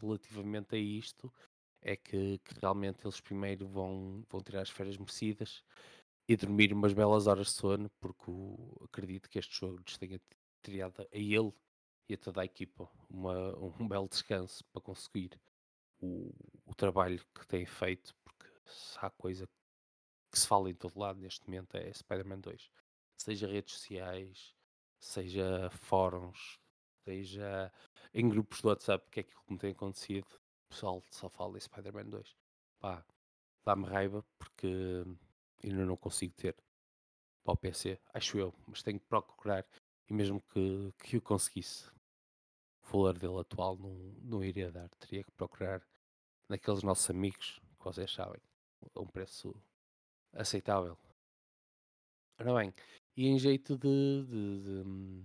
relativamente 0.00 0.74
a 0.74 0.78
isto 0.78 1.32
é 1.80 1.96
que, 1.96 2.38
que 2.40 2.54
realmente 2.60 3.04
eles 3.06 3.20
primeiro 3.20 3.68
vão, 3.68 4.24
vão 4.28 4.42
tirar 4.42 4.62
as 4.62 4.70
férias 4.70 4.96
merecidas 4.96 5.62
e 6.28 6.36
dormir 6.36 6.72
umas 6.72 6.92
belas 6.92 7.26
horas 7.26 7.48
de 7.48 7.52
sono, 7.54 7.90
porque 8.00 8.24
o- 8.30 8.78
acredito 8.84 9.28
que 9.30 9.38
este 9.38 9.58
jogo 9.60 9.78
lhes 9.86 9.98
tenha 9.98 10.20
tirado 10.62 11.02
a 11.02 11.06
ele 11.12 11.52
e 12.08 12.14
a 12.14 12.18
toda 12.18 12.42
a 12.42 12.44
equipa 12.44 12.90
uma, 13.10 13.56
um 13.80 13.88
belo 13.88 14.08
descanso 14.08 14.64
para 14.72 14.82
conseguir 14.82 15.40
o, 16.00 16.32
o 16.66 16.74
trabalho 16.74 17.24
que 17.34 17.46
têm 17.48 17.66
feito, 17.66 18.14
porque 18.24 18.46
se 18.66 18.98
há 19.00 19.10
coisa 19.10 19.48
que 20.30 20.38
se 20.38 20.46
fala 20.46 20.70
em 20.70 20.74
todo 20.74 20.98
lado 20.98 21.20
neste 21.20 21.46
momento 21.46 21.76
é 21.76 21.92
Spider-Man 21.92 22.40
2. 22.40 22.70
Seja 23.16 23.46
redes 23.46 23.74
sociais, 23.74 24.54
seja 25.00 25.70
fóruns, 25.70 26.58
seja 27.04 27.72
em 28.12 28.28
grupos 28.28 28.60
do 28.60 28.68
WhatsApp, 28.68 29.08
que 29.10 29.20
é 29.20 29.22
aquilo 29.22 29.42
que 29.44 29.52
me 29.52 29.58
tem 29.58 29.72
acontecido, 29.72 30.26
o 30.26 30.68
pessoal 30.68 31.02
só 31.10 31.28
fala 31.28 31.56
em 31.56 31.60
Spider-Man 31.60 32.10
2. 32.10 32.36
Pá, 32.78 33.04
dá-me 33.64 33.86
raiva 33.86 34.24
porque 34.38 35.04
ainda 35.64 35.84
não 35.84 35.96
consigo 35.96 36.34
ter 36.34 36.56
para 37.42 37.54
o 37.54 37.56
PC, 37.56 37.98
acho 38.12 38.38
eu, 38.38 38.54
mas 38.66 38.82
tenho 38.82 39.00
que 39.00 39.06
procurar 39.06 39.66
e 40.08 40.12
mesmo 40.12 40.40
que, 40.40 40.92
que 40.98 41.16
eu 41.16 41.22
conseguisse, 41.22 41.88
o 42.82 42.86
valor 42.90 43.18
dele 43.18 43.38
atual 43.38 43.76
não, 43.76 43.94
não 44.22 44.44
iria 44.44 44.70
dar, 44.70 44.88
teria 44.96 45.22
que 45.22 45.30
procurar 45.32 45.86
naqueles 46.48 46.82
nossos 46.82 47.08
amigos, 47.08 47.60
que 47.78 47.84
vocês 47.84 48.12
sabem, 48.12 48.40
a 48.94 49.00
um 49.00 49.06
preço 49.06 49.54
aceitável. 50.32 50.98
Ora 52.38 52.54
bem, 52.54 52.74
e 53.16 53.26
em 53.26 53.38
jeito 53.38 53.76
de, 53.76 54.24
de, 54.24 54.62
de, 54.62 54.88
hum, 54.88 55.22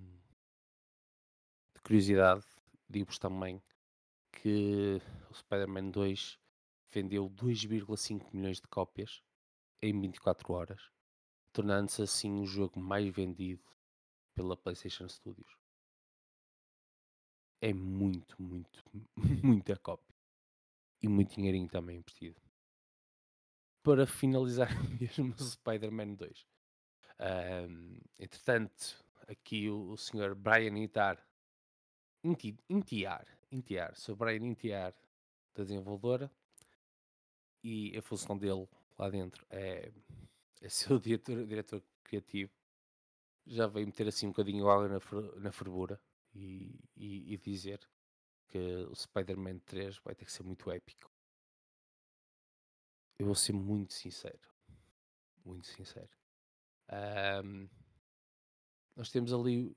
de 1.73 1.81
curiosidade, 1.81 2.45
digo-vos 2.89 3.19
também 3.19 3.61
que 4.31 5.01
o 5.29 5.33
Spider-Man 5.33 5.91
2 5.91 6.39
vendeu 6.91 7.29
2,5 7.29 8.33
milhões 8.33 8.61
de 8.61 8.67
cópias 8.67 9.21
em 9.81 9.99
24 9.99 10.53
horas, 10.53 10.89
tornando-se 11.53 12.01
assim 12.01 12.39
o 12.39 12.45
jogo 12.45 12.79
mais 12.79 13.13
vendido 13.13 13.63
pela 14.33 14.57
PlayStation 14.57 15.07
Studios. 15.07 15.57
É 17.61 17.73
muito, 17.73 18.41
muito, 18.41 18.83
muita 19.43 19.77
cópia. 19.77 20.13
E 21.01 21.07
muito 21.07 21.35
dinheirinho 21.35 21.67
também 21.67 21.97
investido. 21.97 22.39
Para 23.83 24.05
finalizar 24.07 24.69
mesmo 24.99 25.33
o 25.33 25.43
Spider-Man 25.43 26.15
2. 26.15 26.45
Ahm, 27.19 27.97
entretanto, 28.19 29.03
aqui 29.27 29.69
o, 29.69 29.91
o 29.91 29.97
senhor 29.97 30.35
Brian 30.35 30.77
Intar, 30.77 31.25
Inti- 32.23 32.59
Intiar, 32.69 33.25
Intiar, 33.51 33.95
Sr. 33.95 34.15
Brian 34.15 34.45
Intiar, 34.45 34.93
da 35.53 35.63
desenvolvedora, 35.63 36.29
e 37.63 37.97
a 37.97 38.01
função 38.01 38.37
dele 38.37 38.67
lá 38.97 39.09
dentro 39.09 39.45
é, 39.49 39.91
é 40.61 40.69
ser 40.69 40.93
o 40.93 40.99
diretor, 40.99 41.45
diretor 41.45 41.83
criativo. 42.03 42.51
Já 43.47 43.67
veio 43.67 43.85
meter 43.87 44.07
assim 44.07 44.27
um 44.27 44.31
bocadinho 44.31 44.69
água 44.69 44.87
na, 44.89 44.99
na 45.41 45.51
fervura 45.51 46.01
e, 46.33 46.79
e- 46.95 47.33
e 47.33 47.37
dizer 47.37 47.79
que 48.49 48.57
o 48.89 48.95
Spider-Man 48.95 49.59
3 49.59 49.97
vai 49.99 50.15
ter 50.15 50.25
que 50.25 50.31
ser 50.31 50.43
muito 50.43 50.71
épico. 50.71 51.11
Eu 53.19 53.25
vou 53.25 53.35
ser 53.35 53.51
muito 53.53 53.93
sincero, 53.93 54.39
muito 55.45 55.67
sincero. 55.67 56.09
Ahm, 56.87 57.67
nós 58.95 59.09
temos 59.11 59.33
ali 59.33 59.75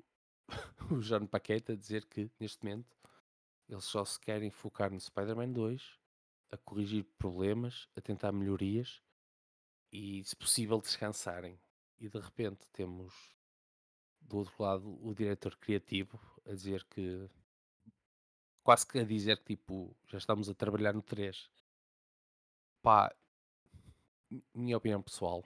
o 0.90 1.00
John 1.00 1.26
Paqueta 1.26 1.72
a 1.72 1.76
dizer 1.76 2.04
que 2.06 2.30
neste 2.38 2.64
momento 2.64 2.96
eles 3.68 3.84
só 3.84 4.04
se 4.04 4.18
querem 4.18 4.50
focar 4.50 4.90
no 4.90 4.98
Spider-Man 5.00 5.52
2, 5.52 5.98
a 6.50 6.56
corrigir 6.56 7.04
problemas, 7.18 7.88
a 7.94 8.00
tentar 8.00 8.32
melhorias 8.32 9.02
e, 9.92 10.24
se 10.24 10.34
possível, 10.34 10.80
descansarem. 10.80 11.60
E 11.98 12.08
de 12.08 12.18
repente 12.18 12.66
temos 12.72 13.12
do 14.20 14.38
outro 14.38 14.62
lado 14.62 15.06
o 15.06 15.14
diretor 15.14 15.56
criativo 15.56 16.18
a 16.46 16.52
dizer 16.54 16.84
que 16.84 17.28
quase 18.62 18.86
que 18.86 18.98
a 18.98 19.04
dizer 19.04 19.38
que 19.38 19.56
tipo 19.56 19.96
já 20.06 20.18
estamos 20.18 20.48
a 20.48 20.54
trabalhar 20.54 20.94
no 20.94 21.02
3. 21.02 21.50
Pá, 22.80 23.14
mi- 24.30 24.44
minha 24.54 24.76
opinião 24.76 25.02
pessoal, 25.02 25.44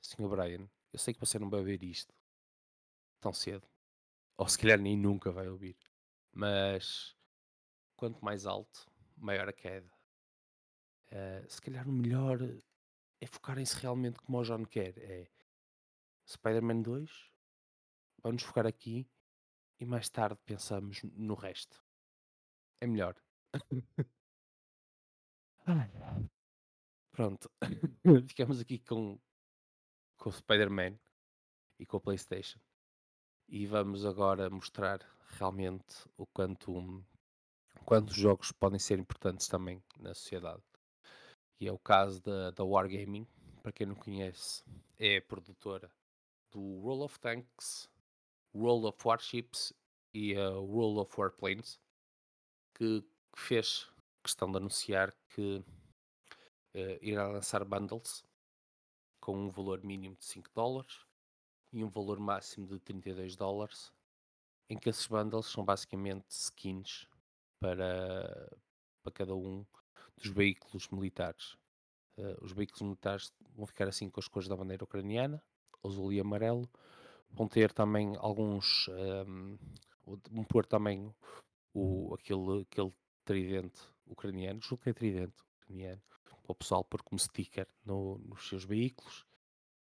Sr. 0.00 0.28
Brian, 0.28 0.68
eu 0.96 0.98
sei 0.98 1.12
que 1.12 1.20
você 1.20 1.38
não 1.38 1.50
vai 1.50 1.62
ver 1.62 1.82
isto 1.82 2.14
tão 3.20 3.30
cedo, 3.30 3.68
ou 4.34 4.48
se 4.48 4.58
calhar 4.58 4.80
nem 4.80 4.96
nunca 4.96 5.30
vai 5.30 5.46
ouvir, 5.46 5.76
mas 6.32 7.14
quanto 7.94 8.24
mais 8.24 8.46
alto, 8.46 8.90
maior 9.14 9.46
a 9.46 9.52
queda. 9.52 9.92
Eh, 11.08 11.44
se 11.46 11.60
calhar 11.60 11.86
o 11.86 11.92
melhor 11.92 12.38
é 13.20 13.26
focarem-se 13.26 13.76
realmente 13.76 14.18
como 14.20 14.38
o 14.38 14.42
John 14.42 14.64
quer. 14.64 14.96
É 14.96 15.30
Spider-Man 16.26 16.80
2, 16.80 17.30
vamos 18.22 18.42
focar 18.42 18.66
aqui 18.66 19.06
e 19.78 19.84
mais 19.84 20.08
tarde 20.08 20.40
pensamos 20.46 21.02
no 21.02 21.34
resto. 21.34 21.84
É 22.80 22.86
melhor. 22.86 23.14
Pronto. 27.12 27.50
Ficamos 28.30 28.60
aqui 28.60 28.78
com, 28.78 29.20
com 30.26 30.30
o 30.30 30.32
Spider-Man 30.32 30.98
e 31.78 31.86
com 31.86 31.98
a 31.98 32.00
PlayStation. 32.00 32.58
E 33.48 33.64
vamos 33.64 34.04
agora 34.04 34.50
mostrar 34.50 34.98
realmente 35.38 35.94
o 36.16 36.26
quanto, 36.26 36.72
os 38.10 38.16
jogos 38.16 38.50
podem 38.50 38.80
ser 38.80 38.98
importantes 38.98 39.46
também 39.46 39.80
na 40.00 40.12
sociedade. 40.14 40.64
E 41.60 41.68
é 41.68 41.72
o 41.72 41.78
caso 41.78 42.20
da, 42.20 42.50
da 42.50 42.64
Wargaming. 42.64 43.24
Para 43.62 43.70
quem 43.70 43.86
não 43.86 43.94
conhece, 43.94 44.64
é 44.98 45.20
produtora 45.20 45.88
do 46.50 46.60
World 46.60 47.04
of 47.04 47.20
Tanks, 47.20 47.88
World 48.52 48.84
of 48.88 48.98
Warships 49.06 49.72
e 50.12 50.34
a 50.34 50.58
World 50.58 51.02
of 51.02 51.20
Warplanes, 51.20 51.78
que, 52.74 53.00
que 53.32 53.40
fez 53.40 53.88
questão 54.24 54.50
de 54.50 54.56
anunciar 54.56 55.14
que 55.28 55.64
eh, 56.74 56.98
irá 57.00 57.28
lançar 57.28 57.64
bundles 57.64 58.24
com 59.26 59.36
um 59.36 59.50
valor 59.50 59.82
mínimo 59.82 60.14
de 60.14 60.24
5 60.24 60.48
dólares 60.54 61.04
e 61.72 61.82
um 61.82 61.88
valor 61.88 62.20
máximo 62.20 62.64
de 62.64 62.78
32 62.78 63.34
dólares, 63.34 63.92
em 64.70 64.78
que 64.78 64.88
esses 64.88 65.04
bundles 65.08 65.46
são 65.46 65.64
basicamente 65.64 66.26
skins 66.30 67.08
para, 67.58 68.56
para 69.02 69.12
cada 69.12 69.34
um 69.34 69.66
dos 70.16 70.30
veículos 70.30 70.88
militares. 70.90 71.56
Eh, 72.16 72.36
os 72.40 72.52
veículos 72.52 72.82
militares 72.82 73.32
vão 73.56 73.66
ficar 73.66 73.88
assim 73.88 74.08
com 74.08 74.20
as 74.20 74.28
cores 74.28 74.48
da 74.48 74.54
bandeira 74.54 74.84
ucraniana, 74.84 75.42
azul 75.84 76.12
e 76.12 76.20
amarelo. 76.20 76.70
Vão 77.28 77.48
ter 77.48 77.72
também 77.72 78.14
alguns. 78.18 78.86
ehm, 78.90 79.58
vão 80.30 80.44
pôr 80.44 80.64
também 80.64 81.12
o, 81.74 82.14
aquele, 82.14 82.62
aquele 82.62 82.94
tridente 83.24 83.82
ucraniano, 84.06 84.60
julgo 84.62 84.84
que 84.84 84.90
é 84.90 84.94
tridente 84.94 85.34
ucraniano, 85.62 86.00
para 86.46 86.52
o 86.52 86.56
pessoal 86.56 86.84
pôr 86.84 87.02
como 87.02 87.18
sticker 87.18 87.66
no- 87.84 88.18
nos 88.18 88.48
seus 88.48 88.64
veículos. 88.64 89.26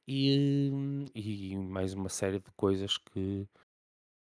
E, 0.07 0.69
e 1.15 1.55
mais 1.57 1.93
uma 1.93 2.09
série 2.09 2.39
de 2.39 2.51
coisas 2.53 2.97
que, 2.97 3.47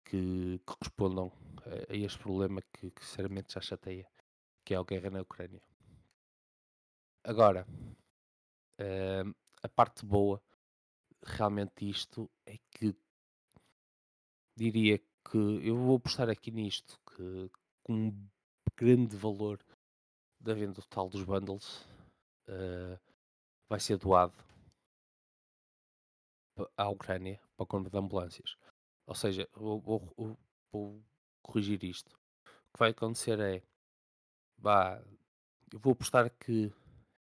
que, 0.05 0.59
que 0.67 0.75
respondam 0.83 1.33
a, 1.67 1.93
a 1.93 1.97
este 1.97 2.19
problema 2.19 2.63
que, 2.73 2.91
que 2.91 3.05
sinceramente 3.05 3.55
já 3.55 3.61
chateia, 3.61 4.09
que 4.65 4.75
é 4.75 4.77
a 4.79 4.85
guerra 4.85 5.11
na 5.11 5.23
Ucrânia. 5.23 5.63
Agora, 7.25 7.67
ehm, 8.79 9.33
a 9.63 9.69
parte 9.69 10.05
boa 10.07 10.43
realmente 11.25 11.89
isto 11.89 12.31
é 12.47 12.59
que 12.71 12.95
diria 14.57 14.99
que 14.99 15.39
eu 15.39 15.77
vou 15.77 15.97
apostar 15.97 16.29
aqui 16.29 16.51
nisto, 16.51 16.99
que 17.17 17.51
com 17.83 17.95
um 17.95 18.29
grande 18.77 19.17
valor 19.17 19.59
da 20.41 20.55
venda 20.55 20.75
total 20.75 21.09
dos 21.09 21.25
bundles, 21.25 21.87
eh, 22.49 22.99
vai 23.69 23.81
ser 23.81 23.99
doado 23.99 24.35
à 26.77 26.89
Ucrânia 26.89 27.41
para 27.57 27.65
a 27.65 27.67
compra 27.67 27.91
de 27.91 27.99
ambulâncias. 27.99 28.57
Ou 29.07 29.15
seja, 29.15 29.49
vou, 29.55 29.81
vou- 29.81 30.13
vou- 30.17 30.39
vou 30.73 31.05
corrigir 31.43 31.83
isto. 31.85 32.11
O 32.11 32.73
que 32.75 32.79
vai 32.79 32.91
acontecer 32.91 33.39
é, 33.41 33.63
vá, 34.59 35.03
eu 35.73 35.79
vou 35.81 35.93
apostar 35.93 36.31
que 36.39 36.73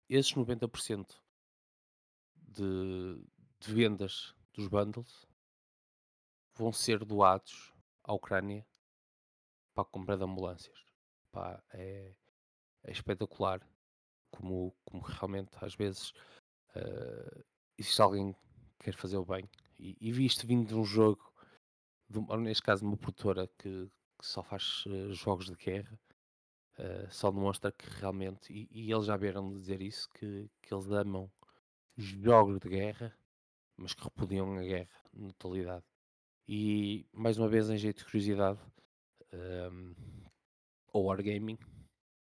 esses 0.09 0.35
90% 0.35 1.21
de, 2.47 3.21
de 3.59 3.73
vendas 3.73 4.35
dos 4.53 4.67
bundles 4.67 5.27
vão 6.55 6.73
ser 6.73 7.05
doados 7.05 7.71
à 8.03 8.11
Ucrânia 8.11 8.65
para 9.73 9.83
a 9.83 9.85
compra 9.85 10.17
de 10.17 10.23
ambulâncias. 10.23 10.77
Pá, 11.31 11.61
é, 11.71 12.13
é 12.83 12.91
espetacular 12.91 13.61
como, 14.37 14.73
como 14.85 15.01
realmente 15.03 15.51
às 15.61 15.75
vezes 15.75 16.13
eh, 16.75 17.43
existe 17.77 18.01
alguém 18.01 18.33
que 18.33 18.85
quer 18.85 18.95
fazer 18.95 19.17
o 19.17 19.25
bem. 19.25 19.49
E, 19.79 19.97
e 19.99 20.11
vindo 20.11 20.67
de 20.67 20.75
um 20.75 20.83
jogo, 20.83 21.33
de, 22.09 22.19
neste 22.37 22.63
caso 22.63 22.81
de 22.81 22.87
uma 22.87 22.97
produtora 22.97 23.47
que, 23.57 23.89
que 24.19 24.25
só 24.25 24.43
faz 24.43 24.83
eh, 24.87 25.13
jogos 25.13 25.47
de 25.47 25.55
guerra, 25.55 25.99
eh, 26.77 27.07
só 27.09 27.31
demonstra 27.31 27.71
que 27.71 27.89
realmente, 27.99 28.51
e, 28.51 28.67
e 28.71 28.91
eles 28.91 29.05
já 29.05 29.17
vieram 29.17 29.51
dizer 29.51 29.81
isso, 29.81 30.09
que, 30.09 30.49
que 30.61 30.73
eles 30.73 30.89
amam 30.91 31.31
jogos 31.95 32.59
de 32.59 32.69
guerra, 32.69 33.15
mas 33.77 33.93
que 33.93 34.03
repudiam 34.03 34.57
a 34.57 34.63
guerra 34.63 35.01
na 35.13 35.31
totalidade. 35.33 35.85
E 36.47 37.07
mais 37.13 37.37
uma 37.37 37.47
vez, 37.47 37.69
em 37.69 37.77
jeito 37.77 37.99
de 37.99 38.05
curiosidade, 38.05 38.59
um, 39.71 39.95
o 40.91 40.99
Wargaming, 41.01 41.57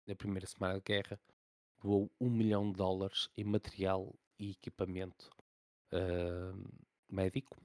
na 0.08 0.16
primeira 0.16 0.48
semana 0.48 0.76
de 0.76 0.82
guerra, 0.82 1.20
doou 1.82 2.12
um 2.20 2.30
milhão 2.30 2.72
de 2.72 2.78
dólares 2.78 3.30
em 3.36 3.44
material 3.44 4.14
e 4.40 4.52
equipamento 4.52 5.30
ahm, 5.92 6.64
médico. 7.10 7.58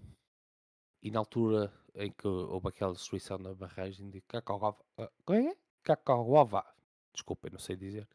E 1.03 1.11
na 1.11 1.21
altura 1.21 1.73
em 1.95 2.11
que 2.11 2.27
houve 2.27 2.69
aquela 2.69 2.93
destruição 2.93 3.39
da 3.39 3.55
barragem 3.55 4.11
de 4.11 4.21
Kakowava, 4.23 4.85
ah, 4.99 5.11
como 5.25 5.39
é? 5.39 5.57
Kakowava, 5.83 6.65
desculpem, 7.13 7.51
não 7.53 7.59
sei 7.59 7.77
dizer, 7.77 8.09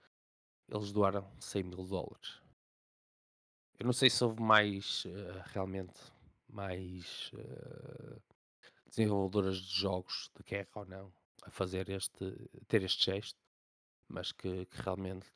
eles 0.68 0.92
doaram 0.92 1.30
100 1.40 1.64
mil 1.64 1.86
dólares. 1.86 2.42
Eu 3.80 3.86
não 3.86 3.94
sei 3.94 4.10
se 4.10 4.24
houve 4.24 4.42
mais, 4.42 5.06
eh, 5.08 5.44
realmente, 5.48 6.00
mais 6.48 7.32
eh, 7.34 8.22
desenvolvedoras 8.86 9.58
de 9.58 9.74
jogos 9.74 10.30
de 10.36 10.44
guerra 10.44 10.70
ou 10.76 10.86
não 10.86 11.14
a 11.44 11.50
fazer 11.50 11.90
este, 11.90 12.50
ter 12.68 12.84
este 12.84 13.06
gesto, 13.06 13.40
mas 14.08 14.32
que, 14.32 14.66
que 14.68 14.82
realmente 14.82 15.28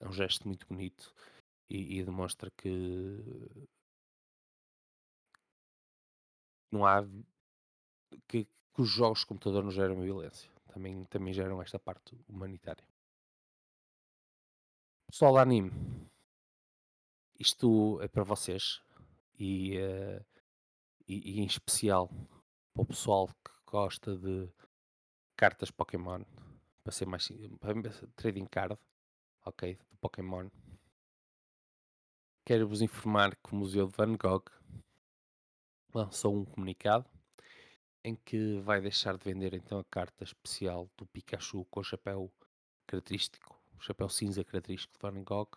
é 0.00 0.08
um 0.08 0.12
gesto 0.12 0.46
muito 0.46 0.66
bonito 0.66 1.14
e, 1.68 1.98
e 1.98 2.04
demonstra 2.04 2.50
que 2.50 3.22
não 6.70 6.86
há 6.86 7.02
que, 8.26 8.44
que 8.44 8.80
os 8.80 8.88
jogos 8.88 9.20
de 9.20 9.26
computador 9.26 9.64
não 9.64 9.70
geram 9.70 10.00
violência, 10.00 10.50
também, 10.68 11.04
também 11.06 11.32
geram 11.32 11.60
esta 11.60 11.78
parte 11.78 12.16
humanitária. 12.28 12.84
Pessoal 15.06 15.34
de 15.34 15.38
anime, 15.40 15.72
isto 17.38 18.00
é 18.02 18.08
para 18.08 18.24
vocês 18.24 18.82
e, 19.38 19.78
eh, 19.78 20.22
e, 21.06 21.36
e 21.36 21.40
em 21.40 21.46
especial 21.46 22.08
para 22.74 22.82
o 22.82 22.86
pessoal 22.86 23.28
que 23.28 23.52
gosta 23.66 24.16
de 24.16 24.48
cartas 25.36 25.70
Pokémon, 25.70 26.22
para 26.82 26.92
ser 26.92 27.06
mais 27.06 27.28
para 27.60 27.74
trading 28.16 28.46
card, 28.46 28.78
ok, 29.44 29.74
de 29.74 29.96
Pokémon. 29.96 30.48
Quero-vos 32.44 32.80
informar 32.80 33.36
que 33.36 33.52
o 33.52 33.56
Museu 33.56 33.86
de 33.86 33.96
Van 33.96 34.16
Gogh 34.16 34.50
lançou 35.92 36.36
um 36.36 36.44
comunicado 36.44 37.08
em 38.04 38.14
que 38.14 38.58
vai 38.60 38.80
deixar 38.80 39.16
de 39.16 39.24
vender 39.24 39.54
então 39.54 39.78
a 39.78 39.84
carta 39.84 40.24
especial 40.24 40.90
do 40.96 41.06
Pikachu 41.06 41.64
com 41.66 41.80
o 41.80 41.84
chapéu 41.84 42.32
característico, 42.86 43.60
o 43.76 43.80
chapéu 43.80 44.08
cinza 44.08 44.44
característico 44.44 44.94
de 44.94 45.00
Van 45.00 45.22
Gogh, 45.22 45.50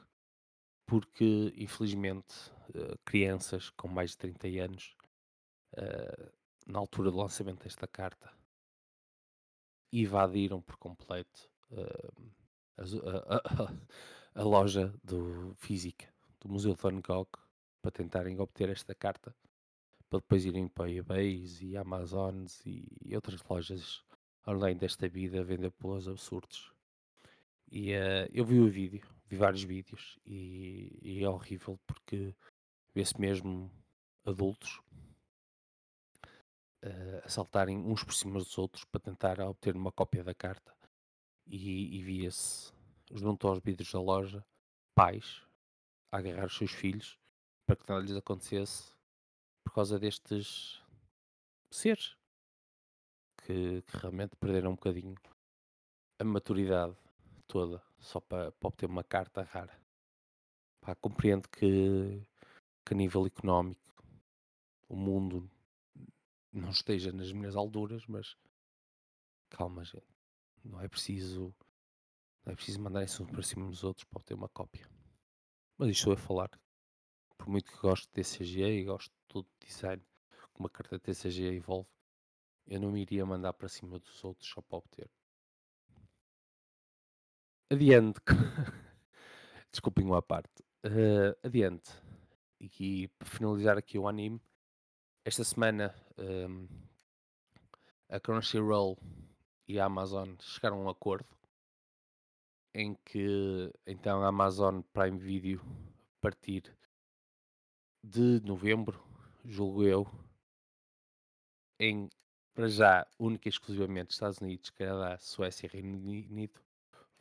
porque 0.85 1.53
infelizmente 1.55 2.51
eh, 2.75 2.97
crianças 3.05 3.69
com 3.69 3.87
mais 3.87 4.11
de 4.11 4.17
30 4.17 4.47
anos, 4.65 4.95
eh, 5.77 6.31
na 6.67 6.79
altura 6.79 7.09
do 7.11 7.17
lançamento 7.17 7.63
desta 7.63 7.87
carta, 7.87 8.31
invadiram 9.93 10.61
por 10.61 10.77
completo 10.77 11.49
eh, 11.71 12.11
a, 12.83 13.35
a- 13.35 13.73
a- 14.35 14.43
loja 14.43 14.93
do, 15.03 15.53
física 15.57 16.07
do 16.39 16.49
Museu 16.49 16.73
de 16.75 16.81
Van 16.81 16.99
Gogh 17.01 17.29
para 17.81 17.91
tentarem 17.91 18.39
obter 18.39 18.69
esta 18.69 18.95
carta 18.95 19.35
para 20.09 20.19
depois 20.19 20.45
irem 20.45 20.67
para 20.67 20.91
eBays 20.91 21.61
e 21.61 21.77
Amazons 21.77 22.61
e, 22.65 23.15
outras 23.15 23.41
lojas 23.49 24.03
online 24.47 24.77
desta 24.79 25.07
vida 25.07 25.43
vender 25.43 25.71
pelos 25.71 26.07
absurdos. 26.07 26.73
E 27.71 27.93
eh, 27.93 28.29
eu 28.33 28.43
vi 28.43 28.59
o 28.59 28.69
vídeo, 28.69 29.07
vi 29.27 29.37
vários 29.37 29.63
vídeos 29.63 30.19
e, 30.25 30.99
e 31.01 31.23
é 31.23 31.29
horrível 31.29 31.79
porque 31.87 32.35
vê-se 32.93 33.19
mesmo 33.19 33.71
adultos 34.25 34.81
eh, 36.81 37.21
a 37.23 37.29
saltarem 37.29 37.77
uns 37.77 38.03
por 38.03 38.13
cima 38.13 38.37
dos 38.39 38.57
outros 38.57 38.83
para 38.83 38.99
tentar 38.99 39.39
obter 39.39 39.75
uma 39.75 39.91
cópia 39.93 40.23
da 40.23 40.33
carta 40.33 40.73
e, 41.51 41.97
e 41.97 42.01
via-se 42.01 42.71
junto 43.11 43.45
aos 43.45 43.59
vidros 43.59 43.91
da 43.91 43.99
loja 43.99 44.45
pais 44.95 45.45
a 46.11 46.17
agarrar 46.17 46.45
os 46.45 46.55
seus 46.55 46.71
filhos 46.71 47.19
para 47.65 47.75
que 47.75 47.89
nada 47.89 48.01
lhes 48.01 48.15
acontecesse 48.15 48.95
por 49.65 49.73
causa 49.73 49.99
destes 49.99 50.81
seres 51.69 52.15
que, 53.45 53.81
que 53.81 53.97
realmente 53.97 54.35
perderam 54.37 54.71
um 54.71 54.75
bocadinho 54.75 55.15
a 56.19 56.23
maturidade 56.23 56.95
toda 57.47 57.83
só 57.99 58.21
para, 58.21 58.51
para 58.53 58.67
obter 58.67 58.85
uma 58.85 59.03
carta 59.03 59.43
rara. 59.43 59.77
Pá, 60.79 60.95
compreendo 60.95 61.49
que, 61.49 62.21
que 62.85 62.93
a 62.93 62.97
nível 62.97 63.25
económico 63.25 63.81
o 64.87 64.95
mundo 64.95 65.49
não 66.51 66.69
esteja 66.69 67.11
nas 67.11 67.31
minhas 67.31 67.55
alturas, 67.55 68.05
mas 68.07 68.37
calma, 69.49 69.83
gente. 69.83 70.20
Não 70.63 70.79
é 70.81 70.87
preciso, 70.87 71.53
não 72.45 72.53
é 72.53 72.55
preciso 72.55 72.81
mandarem-se 72.81 73.21
uns 73.21 73.31
para 73.31 73.43
cima 73.43 73.67
dos 73.67 73.83
outros 73.83 74.03
para 74.05 74.19
obter 74.19 74.33
uma 74.33 74.49
cópia. 74.49 74.87
Mas 75.77 75.89
isto 75.89 75.99
estou 75.99 76.13
a 76.13 76.17
falar. 76.17 76.49
Por 77.37 77.49
muito 77.49 77.71
que 77.71 77.79
gosto 77.79 78.05
de 78.05 78.11
TCG 78.11 78.61
e 78.61 78.83
gosto 78.83 79.09
de 79.09 79.17
todo 79.27 79.45
o 79.45 79.65
design 79.65 80.01
que 80.53 80.59
uma 80.59 80.69
carta 80.69 80.99
TCG 80.99 81.55
envolve, 81.55 81.89
eu 82.67 82.79
não 82.79 82.91
me 82.91 83.01
iria 83.01 83.25
mandar 83.25 83.53
para 83.53 83.67
cima 83.67 83.97
dos 83.99 84.23
outros 84.23 84.47
só 84.47 84.61
para 84.61 84.77
obter. 84.77 85.09
Adiante. 87.69 88.19
Desculpem 89.71 90.05
uma 90.05 90.21
parte. 90.21 90.63
Eh, 90.83 91.35
adiante. 91.43 91.91
E 92.59 93.07
para 93.17 93.27
finalizar 93.27 93.77
aqui 93.77 93.97
o 93.97 94.07
anime, 94.07 94.41
esta 95.25 95.43
semana 95.43 95.95
ehm, 96.17 96.67
a 98.09 98.19
Crunchyroll 98.19 98.97
e 99.71 99.79
a 99.79 99.85
Amazon 99.85 100.35
chegaram 100.41 100.81
a 100.81 100.83
um 100.83 100.89
acordo 100.89 101.25
em 102.73 102.93
que 103.05 103.71
então 103.87 104.21
a 104.21 104.27
Amazon 104.27 104.81
Prime 104.93 105.17
Video 105.17 105.61
a 106.17 106.21
partir 106.21 106.77
de 108.03 108.41
novembro, 108.41 109.01
julgo 109.45 109.83
eu, 109.83 110.05
em 111.79 112.09
para 112.53 112.67
já 112.67 113.07
única 113.17 113.47
e 113.47 113.49
exclusivamente 113.49 114.11
Estados 114.11 114.39
Unidos, 114.39 114.69
Canadá, 114.71 115.17
Suécia 115.17 115.67
e 115.67 115.69
Reino 115.69 115.97
Unido 115.97 116.59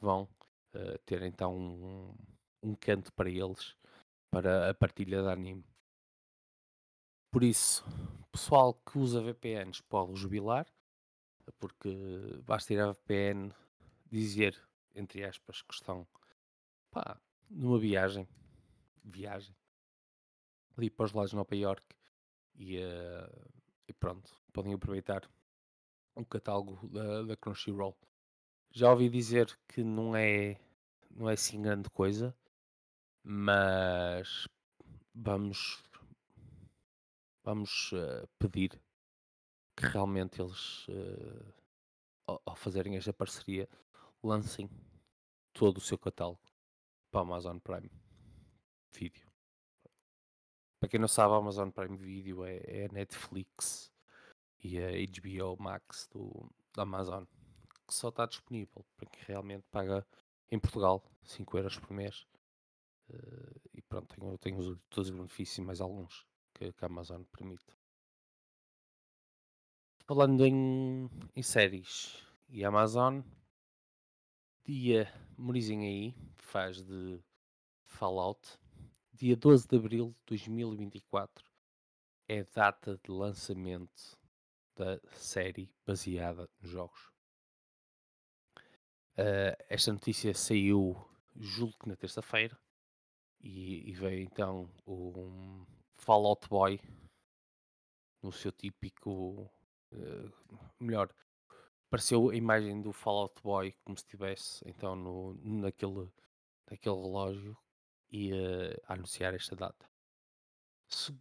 vão 0.00 0.28
eh, 0.74 0.98
ter 1.06 1.22
então 1.22 1.56
um, 1.56 2.14
um 2.64 2.74
canto 2.74 3.12
para 3.12 3.30
eles 3.30 3.76
para 4.28 4.70
a 4.70 4.74
partilha 4.74 5.22
de 5.22 5.28
anime. 5.28 5.64
Por 7.30 7.44
isso, 7.44 7.84
pessoal 8.32 8.74
que 8.74 8.98
usa 8.98 9.22
VPNs 9.22 9.82
pode 9.84 10.16
jubilar, 10.16 10.66
porque 11.52 11.88
basta 12.44 12.72
ir 12.72 12.80
à 12.80 12.92
VPN 12.92 13.52
dizer, 14.10 14.56
entre 14.94 15.24
aspas, 15.24 15.62
que 15.62 15.74
estão 15.74 16.06
pá, 16.90 17.20
numa 17.48 17.78
viagem, 17.78 18.28
viagem, 19.04 19.54
ali 20.76 20.90
para 20.90 21.06
os 21.06 21.12
lados 21.12 21.30
de 21.30 21.36
Nova 21.36 21.56
York 21.56 21.84
e, 22.54 22.78
eh, 22.78 23.48
e 23.88 23.92
pronto, 23.92 24.34
podem 24.52 24.74
aproveitar 24.74 25.28
o 26.14 26.24
catálogo 26.24 26.88
da, 26.88 27.22
da 27.22 27.36
Crunchyroll. 27.36 27.96
Já 28.72 28.90
ouvi 28.90 29.08
dizer 29.08 29.58
que 29.68 29.82
não 29.82 30.14
é, 30.14 30.60
não 31.10 31.28
é 31.28 31.34
assim 31.34 31.60
grande 31.60 31.90
coisa, 31.90 32.34
mas 33.22 34.48
vamos, 35.14 35.82
vamos 37.42 37.90
eh, 37.92 38.26
pedir 38.38 38.80
que 39.80 39.86
realmente 39.86 40.42
eles, 40.42 40.86
eh, 40.90 41.52
ao, 42.26 42.42
ao 42.44 42.54
fazerem 42.56 42.96
esta 42.96 43.14
parceria, 43.14 43.66
lancem 44.22 44.68
todo 45.54 45.78
o 45.78 45.80
seu 45.80 45.96
catálogo 45.96 46.40
para 47.10 47.20
a 47.20 47.22
Amazon 47.22 47.58
Prime 47.58 47.90
Video. 48.92 49.26
Para 50.78 50.88
quem 50.88 51.00
não 51.00 51.08
sabe, 51.08 51.32
a 51.32 51.38
Amazon 51.38 51.70
Prime 51.70 51.96
Video 51.96 52.44
é, 52.44 52.60
é 52.66 52.86
a 52.86 52.92
Netflix 52.92 53.90
e 54.62 54.78
a 54.78 54.90
HBO 54.90 55.56
Max 55.62 56.06
do, 56.12 56.50
da 56.74 56.82
Amazon, 56.82 57.24
que 57.86 57.94
só 57.94 58.10
está 58.10 58.26
disponível 58.26 58.84
para 58.98 59.08
quem 59.08 59.24
realmente 59.24 59.64
paga 59.70 60.06
em 60.50 60.58
Portugal 60.58 61.02
5 61.24 61.56
euros 61.56 61.78
por 61.78 61.92
mês. 61.92 62.26
Uh, 63.08 63.60
e 63.72 63.82
pronto, 63.82 64.14
tenho, 64.14 64.38
tenho 64.38 64.76
todos 64.90 65.10
os 65.10 65.16
benefícios 65.16 65.58
e 65.58 65.62
mais 65.62 65.80
alguns 65.80 66.26
que, 66.54 66.70
que 66.70 66.84
a 66.84 66.86
Amazon 66.86 67.22
permite. 67.32 67.79
Falando 70.10 70.44
em, 70.44 71.08
em 71.36 71.40
séries 71.40 72.20
e 72.48 72.64
Amazon, 72.64 73.20
dia, 74.64 75.08
memorizem 75.38 75.86
aí, 75.86 76.16
faz 76.36 76.82
de 76.82 77.22
Fallout, 77.84 78.58
dia 79.12 79.36
12 79.36 79.68
de 79.68 79.76
abril 79.76 80.08
de 80.08 80.30
2024 80.30 81.48
é 82.26 82.42
data 82.42 82.98
de 83.04 83.08
lançamento 83.08 84.18
da 84.74 85.00
série 85.12 85.72
baseada 85.86 86.50
nos 86.60 86.68
jogos. 86.72 87.12
Uh, 89.16 89.54
esta 89.68 89.92
notícia 89.92 90.34
saiu, 90.34 90.96
julgo 91.36 91.78
que 91.78 91.88
na 91.88 91.94
terça-feira, 91.94 92.58
e, 93.40 93.88
e, 93.88 93.92
veio 93.92 94.22
então 94.22 94.68
o 94.84 95.64
Fallout 95.94 96.48
Boy 96.48 96.80
no 98.20 98.32
seu 98.32 98.50
típico. 98.50 99.48
Uh, 99.92 100.30
melhor, 100.78 101.12
apareceu 101.88 102.30
a 102.30 102.36
imagem 102.36 102.80
do 102.80 102.92
Fallout 102.92 103.42
Boy 103.42 103.74
como 103.84 103.96
se 103.98 104.04
estivesse 104.04 104.62
então 104.66 104.94
no, 104.94 105.34
naquele, 105.42 106.08
naquele 106.70 106.94
relógio 106.94 107.56
e 108.10 108.32
a 108.86 108.94
anunciar 108.94 109.34
esta 109.34 109.56
data. 109.56 109.88
Se, 110.88 111.14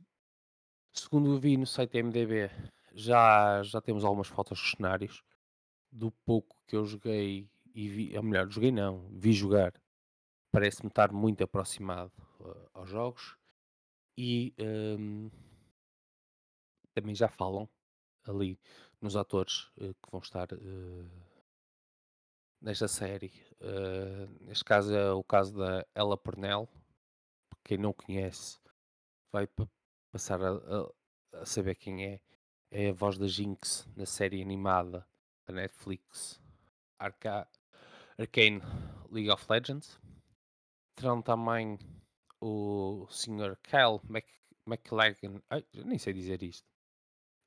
segundo 0.94 1.40
vi 1.40 1.58
no 1.58 1.66
site 1.66 2.02
MDB, 2.02 2.50
já, 2.94 3.62
já 3.64 3.82
temos 3.82 4.04
algumas 4.04 4.28
fotos 4.28 4.60
dos 4.60 4.72
cenários. 4.72 5.24
Do 5.92 6.12
pouco 6.24 6.62
que 6.68 6.76
eu 6.76 6.86
joguei 6.86 7.50
e 7.74 7.90
vi, 7.90 8.18
ou 8.18 8.24
melhor, 8.24 8.50
joguei 8.50 8.72
não, 8.72 9.10
vi 9.12 9.34
jogar, 9.34 9.74
parece-me 10.52 10.90
estar 10.90 11.12
muito 11.12 11.44
aproximado 11.44 12.12
uh, 12.40 12.70
aos 12.74 12.90
jogos 12.90 13.36
e 14.16 14.54
um, 14.60 15.32
também 16.94 17.16
já 17.16 17.28
falam 17.28 17.68
ali 18.30 18.60
nos 19.02 19.16
atores 19.16 19.70
uh, 19.78 19.94
que 19.94 20.12
vão 20.12 20.22
estar 20.22 20.52
uh, 20.54 21.10
nesta 22.62 22.88
série. 22.88 23.32
neste 24.42 24.64
caso 24.64 24.94
é 24.94 25.12
o 25.12 25.24
caso 25.24 25.58
da 25.58 25.86
Ella 25.96 26.18
Purnell, 26.18 26.68
quem 27.64 27.78
não 27.78 27.94
conhece 27.94 28.60
vai 29.32 29.48
passar 30.12 30.42
a, 30.42 30.58
a, 31.34 31.46
saber 31.46 31.76
quem 31.76 32.06
é. 32.06 32.22
É 32.72 32.90
a 32.90 32.94
voz 32.94 33.18
da 33.18 33.26
Jinx 33.26 33.88
na 33.96 34.06
série 34.06 34.44
animada 34.44 35.08
da 35.48 35.54
Netflix 35.54 36.40
Arca 37.00 37.48
Arcane 38.18 38.62
League 39.10 39.32
of 39.32 39.44
Legends. 39.50 40.00
Terão 40.96 41.22
também 41.22 41.80
o 42.40 43.08
Sr. 43.10 43.58
Kyle 43.64 44.00
Mc, 44.08 44.28
McLagan. 44.68 45.42
Nem 45.74 45.98
sei 45.98 46.14
dizer 46.14 46.44
isto. 46.44 46.69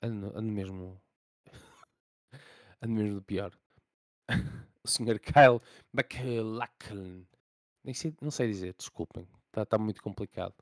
Ando, 0.02 0.42
mesmo. 0.42 1.00
ando 2.82 2.92
mesmo 2.92 3.14
do 3.14 3.22
pior. 3.22 3.56
o 4.82 4.88
Sr. 4.88 5.20
Kyle 5.20 5.60
McLachlan. 5.94 7.24
Nem 7.84 7.94
sei, 7.94 8.14
não 8.20 8.30
sei 8.30 8.48
dizer, 8.48 8.74
desculpem. 8.74 9.28
Está 9.46 9.64
tá 9.64 9.78
muito 9.78 10.02
complicado. 10.02 10.54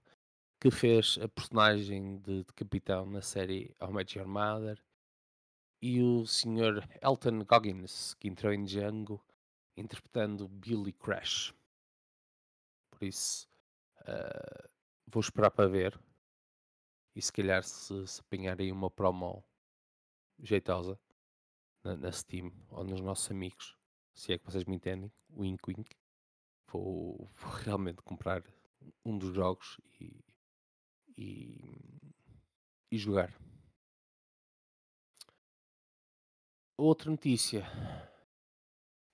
Que 0.60 0.70
fez 0.70 1.18
a 1.22 1.28
personagem 1.28 2.18
de, 2.18 2.44
de 2.44 2.52
capitão 2.52 3.06
na 3.06 3.22
série 3.22 3.74
How 3.80 3.90
Met 3.90 4.18
Your 4.18 4.28
Mother. 4.28 4.78
E 5.80 6.02
o 6.02 6.26
Sr. 6.26 6.86
Elton 7.00 7.42
Goggins, 7.44 8.12
que 8.14 8.28
entrou 8.28 8.52
em 8.52 8.64
Django 8.64 9.24
interpretando 9.74 10.46
Billy 10.48 10.92
Crash. 10.92 11.54
Por 12.90 13.04
isso, 13.04 13.48
uh, 14.02 14.68
vou 15.06 15.20
esperar 15.20 15.50
para 15.50 15.68
ver. 15.68 15.98
E 17.20 17.22
se 17.22 17.30
calhar 17.30 17.62
se, 17.62 18.06
se 18.06 18.18
apanharem 18.22 18.72
uma 18.72 18.90
promo 18.90 19.44
jeitosa 20.38 20.98
na, 21.84 21.94
na, 21.94 22.10
Steam 22.10 22.50
ou 22.70 22.82
nos 22.82 23.02
nossos 23.02 23.30
amigos, 23.30 23.76
se 24.14 24.32
é 24.32 24.38
que 24.38 24.44
vocês 24.46 24.64
me 24.64 24.76
entendem, 24.76 25.12
wink 25.28 25.62
wink, 25.68 25.94
vou, 26.66 27.30
vou 27.36 27.52
realmente 27.52 28.00
comprar 28.00 28.42
um 29.04 29.18
dos 29.18 29.34
jogos 29.34 29.78
e, 30.00 30.24
e, 31.14 32.10
e 32.90 32.96
jogar. 32.96 33.38
Outra 36.74 37.10
notícia 37.10 37.66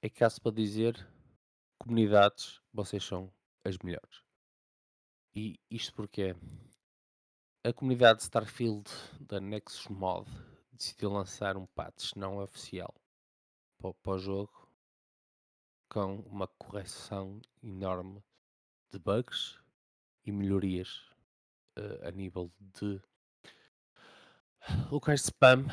é 0.00 0.08
caso 0.08 0.40
para 0.40 0.54
dizer 0.54 0.94
comunidades, 1.76 2.60
vocês 2.72 3.02
são 3.02 3.34
as 3.64 3.76
melhores. 3.78 4.22
E 5.34 5.58
isto 5.68 5.92
porque 5.92 6.36
a 7.66 7.72
comunidade 7.72 8.22
Starfield 8.22 8.88
da 9.18 9.40
Nexus 9.40 9.88
Mod 9.88 10.30
decidiu 10.70 11.10
lançar 11.10 11.56
um 11.56 11.66
patch 11.66 12.14
não 12.14 12.38
oficial 12.38 12.94
para, 13.76 14.12
o 14.12 14.18
jogo 14.18 14.70
com 15.88 16.20
uma 16.30 16.46
correção 16.46 17.42
enorme 17.60 18.22
de 18.92 19.00
bugs 19.00 19.58
e 20.24 20.30
melhorias 20.30 21.10
uh, 21.76 22.06
a 22.06 22.12
nível 22.12 22.52
de 22.60 23.02
locais 24.88 25.22
de 25.22 25.26
spam, 25.26 25.66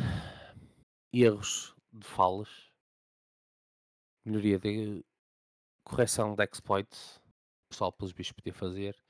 erros 1.13 1.75
de 1.91 2.07
falas, 2.07 2.71
melhoria 4.25 4.57
de 4.57 5.05
correção 5.83 6.33
de 6.33 6.43
exploits, 6.43 7.17
o 7.17 7.69
pessoal 7.69 7.93
pelos 7.93 8.13
bichos 8.13 8.33
podia 8.33 8.51
fazer, 8.51 9.02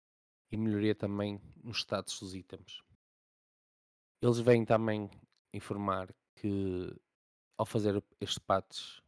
e 0.54 0.58
melhoria 0.58 0.94
também 0.94 1.42
nos 1.64 1.80
status 1.80 2.20
dos 2.20 2.36
itens. 2.36 2.84
Eles 4.22 4.38
vêm 4.38 4.64
também 4.64 5.10
informar 5.52 6.14
que 6.36 6.96
ao 7.58 7.66
fazer 7.66 8.04
estes 8.22 8.38
patches 8.38 9.02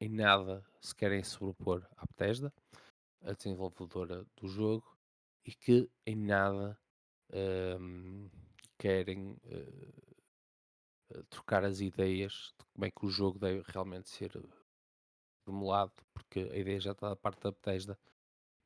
em 0.00 0.08
nada 0.08 0.64
se 0.80 0.94
querem 0.94 1.24
sobrepor 1.24 1.84
à 1.96 2.06
Bethesda, 2.06 2.54
a 3.20 3.32
desenvolvedora 3.32 4.24
do 4.36 4.46
jogo, 4.46 4.96
e 5.44 5.52
que 5.52 5.90
em 6.06 6.14
nada 6.14 6.78
um, 7.80 8.30
querem 8.78 9.32
uh, 9.32 11.22
trocar 11.30 11.64
as 11.64 11.80
ideias 11.80 12.54
de 12.56 12.64
como 12.72 12.84
é 12.84 12.92
que 12.92 13.04
o 13.04 13.10
jogo 13.10 13.40
deve 13.40 13.64
realmente 13.72 14.08
ser 14.08 14.30
formulado, 15.44 15.92
porque 16.14 16.38
a 16.38 16.56
ideia 16.56 16.78
já 16.78 16.92
está 16.92 17.08
da 17.08 17.16
parte 17.16 17.42
da 17.42 17.50
Bethesda 17.50 17.98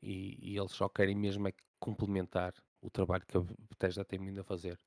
e, 0.02 0.37
e 0.52 0.59
eles 0.59 0.72
só 0.72 0.87
querem 0.87 1.16
mesmo 1.16 1.48
é 1.48 1.52
complementar 1.80 2.54
o 2.80 2.90
trabalho 2.90 3.26
que 3.26 3.36
a 3.36 3.40
Bethesda 3.40 4.04
tem 4.04 4.18
vindo 4.18 4.40
a 4.40 4.44
fazer. 4.44 4.78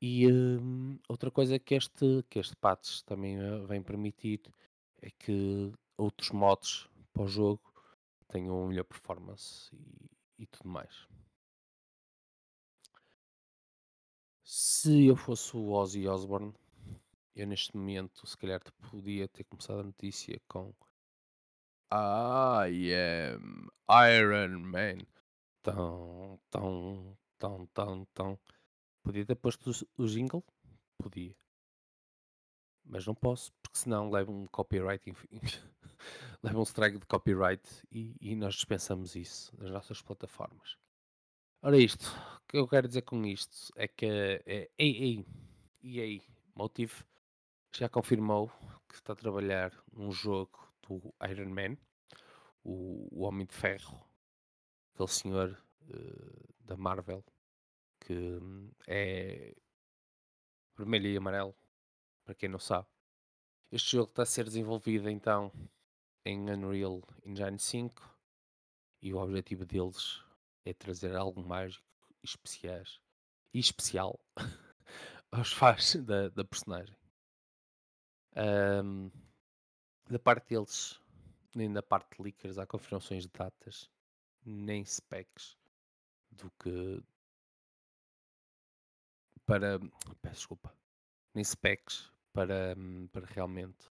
E 0.00 0.26
hum, 0.30 0.98
outra 1.08 1.30
coisa 1.30 1.58
que 1.58 1.74
este, 1.74 2.24
que 2.28 2.38
este 2.38 2.56
patch 2.56 3.02
também 3.02 3.38
uh, 3.38 3.66
vem 3.66 3.82
permitir 3.82 4.40
é 5.02 5.10
que 5.10 5.72
outros 5.96 6.30
mods 6.30 6.88
para 7.12 7.22
o 7.22 7.28
jogo 7.28 7.72
tenham 8.28 8.58
uma 8.58 8.68
melhor 8.68 8.84
performance 8.84 9.74
e, 9.74 10.42
e 10.42 10.46
tudo 10.46 10.68
mais. 10.68 11.06
Se 14.44 15.06
eu 15.06 15.16
fosse 15.16 15.56
o 15.56 15.70
Ozzy 15.70 16.06
Osbourne, 16.08 16.54
eu 17.34 17.46
neste 17.46 17.76
momento 17.76 18.26
se 18.26 18.36
calhar 18.36 18.60
podia 18.90 19.28
ter 19.28 19.44
começado 19.44 19.80
a 19.80 19.84
notícia 19.84 20.40
com 20.48 20.72
I 21.92 22.92
am 22.92 23.68
Iron 23.88 24.60
Man. 24.60 25.06
Tão, 25.70 26.40
tão, 26.48 27.18
tão, 27.38 27.66
tão, 27.66 28.04
tão. 28.14 28.38
Podia 29.02 29.26
ter 29.26 29.34
posto 29.34 29.70
o 29.98 30.06
jingle? 30.06 30.42
Podia. 30.96 31.36
Mas 32.86 33.06
não 33.06 33.14
posso, 33.14 33.52
porque 33.62 33.76
senão 33.76 34.10
leva 34.10 34.32
um 34.32 34.46
copyright, 34.46 35.04
leva 36.42 36.58
um 36.58 36.62
strike 36.62 36.98
de 36.98 37.04
copyright 37.04 37.62
e, 37.92 38.16
e 38.18 38.34
nós 38.34 38.54
dispensamos 38.54 39.14
isso 39.14 39.54
nas 39.58 39.70
nossas 39.70 40.00
plataformas. 40.00 40.78
Ora 41.60 41.76
isto, 41.76 42.06
o 42.06 42.48
que 42.48 42.56
eu 42.56 42.66
quero 42.66 42.88
dizer 42.88 43.02
com 43.02 43.22
isto 43.26 43.70
é 43.76 43.86
que 43.86 44.06
a 44.06 44.82
EA, 44.82 45.22
EA 45.82 46.22
Motive 46.54 47.04
já 47.76 47.90
confirmou 47.90 48.50
que 48.88 48.94
está 48.94 49.12
a 49.12 49.16
trabalhar 49.16 49.70
num 49.92 50.10
jogo 50.10 50.72
do 50.88 51.14
Iron 51.28 51.50
Man, 51.50 51.76
o, 52.64 53.06
o 53.12 53.24
Homem 53.24 53.46
de 53.46 53.54
Ferro, 53.54 54.07
aquele 54.98 55.08
senhor 55.08 55.62
uh, 55.90 56.54
da 56.64 56.76
Marvel 56.76 57.24
que 58.00 58.12
hum, 58.12 58.72
é 58.88 59.54
vermelho 60.76 61.08
e 61.08 61.16
amarelo, 61.16 61.54
para 62.24 62.34
quem 62.34 62.48
não 62.48 62.58
sabe. 62.58 62.88
Este 63.70 63.92
jogo 63.92 64.10
está 64.10 64.22
a 64.22 64.26
ser 64.26 64.44
desenvolvido 64.44 65.08
então 65.08 65.52
em 66.24 66.50
Unreal 66.50 67.02
Engine 67.24 67.58
5 67.58 68.18
e 69.00 69.14
o 69.14 69.18
objetivo 69.18 69.64
deles 69.64 70.20
é 70.64 70.72
trazer 70.72 71.14
algo 71.14 71.42
mágico 71.46 71.86
e 72.22 72.26
especiais 72.26 73.00
e 73.54 73.60
especial 73.60 74.18
aos 75.30 75.52
fãs 75.52 75.94
da, 75.94 76.28
da 76.30 76.44
personagem. 76.44 76.96
Ahm, 78.34 79.10
da 80.08 80.18
parte 80.18 80.48
deles, 80.48 81.00
nem 81.54 81.72
da 81.72 81.82
parte 81.82 82.16
de 82.16 82.22
leakers, 82.22 82.58
há 82.58 82.66
confirmações 82.66 83.24
de 83.24 83.30
datas, 83.30 83.90
nem 84.48 84.84
specs 84.84 85.56
do 86.30 86.50
que 86.52 87.02
para. 89.44 89.78
Peço 90.22 90.34
desculpa. 90.36 90.74
Nem 91.34 91.44
specs 91.44 92.10
para, 92.32 92.74
para 93.12 93.26
realmente 93.26 93.90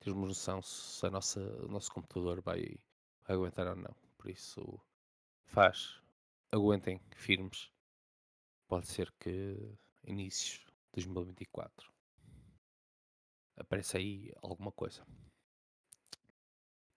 termos 0.00 0.28
noção 0.28 0.62
se 0.62 1.04
a 1.06 1.10
nossa, 1.10 1.40
o 1.64 1.68
nosso 1.68 1.92
computador 1.92 2.40
vai, 2.40 2.78
vai 3.26 3.36
aguentar 3.36 3.66
ou 3.66 3.76
não. 3.76 3.94
Por 4.16 4.30
isso, 4.30 4.80
faz. 5.46 6.00
Aguentem 6.52 7.00
firmes. 7.14 7.70
Pode 8.68 8.86
ser 8.86 9.12
que 9.18 9.56
início 10.04 10.60
de 10.94 11.06
2024 11.06 11.92
apareça 13.56 13.98
aí 13.98 14.32
alguma 14.40 14.72
coisa. 14.72 15.04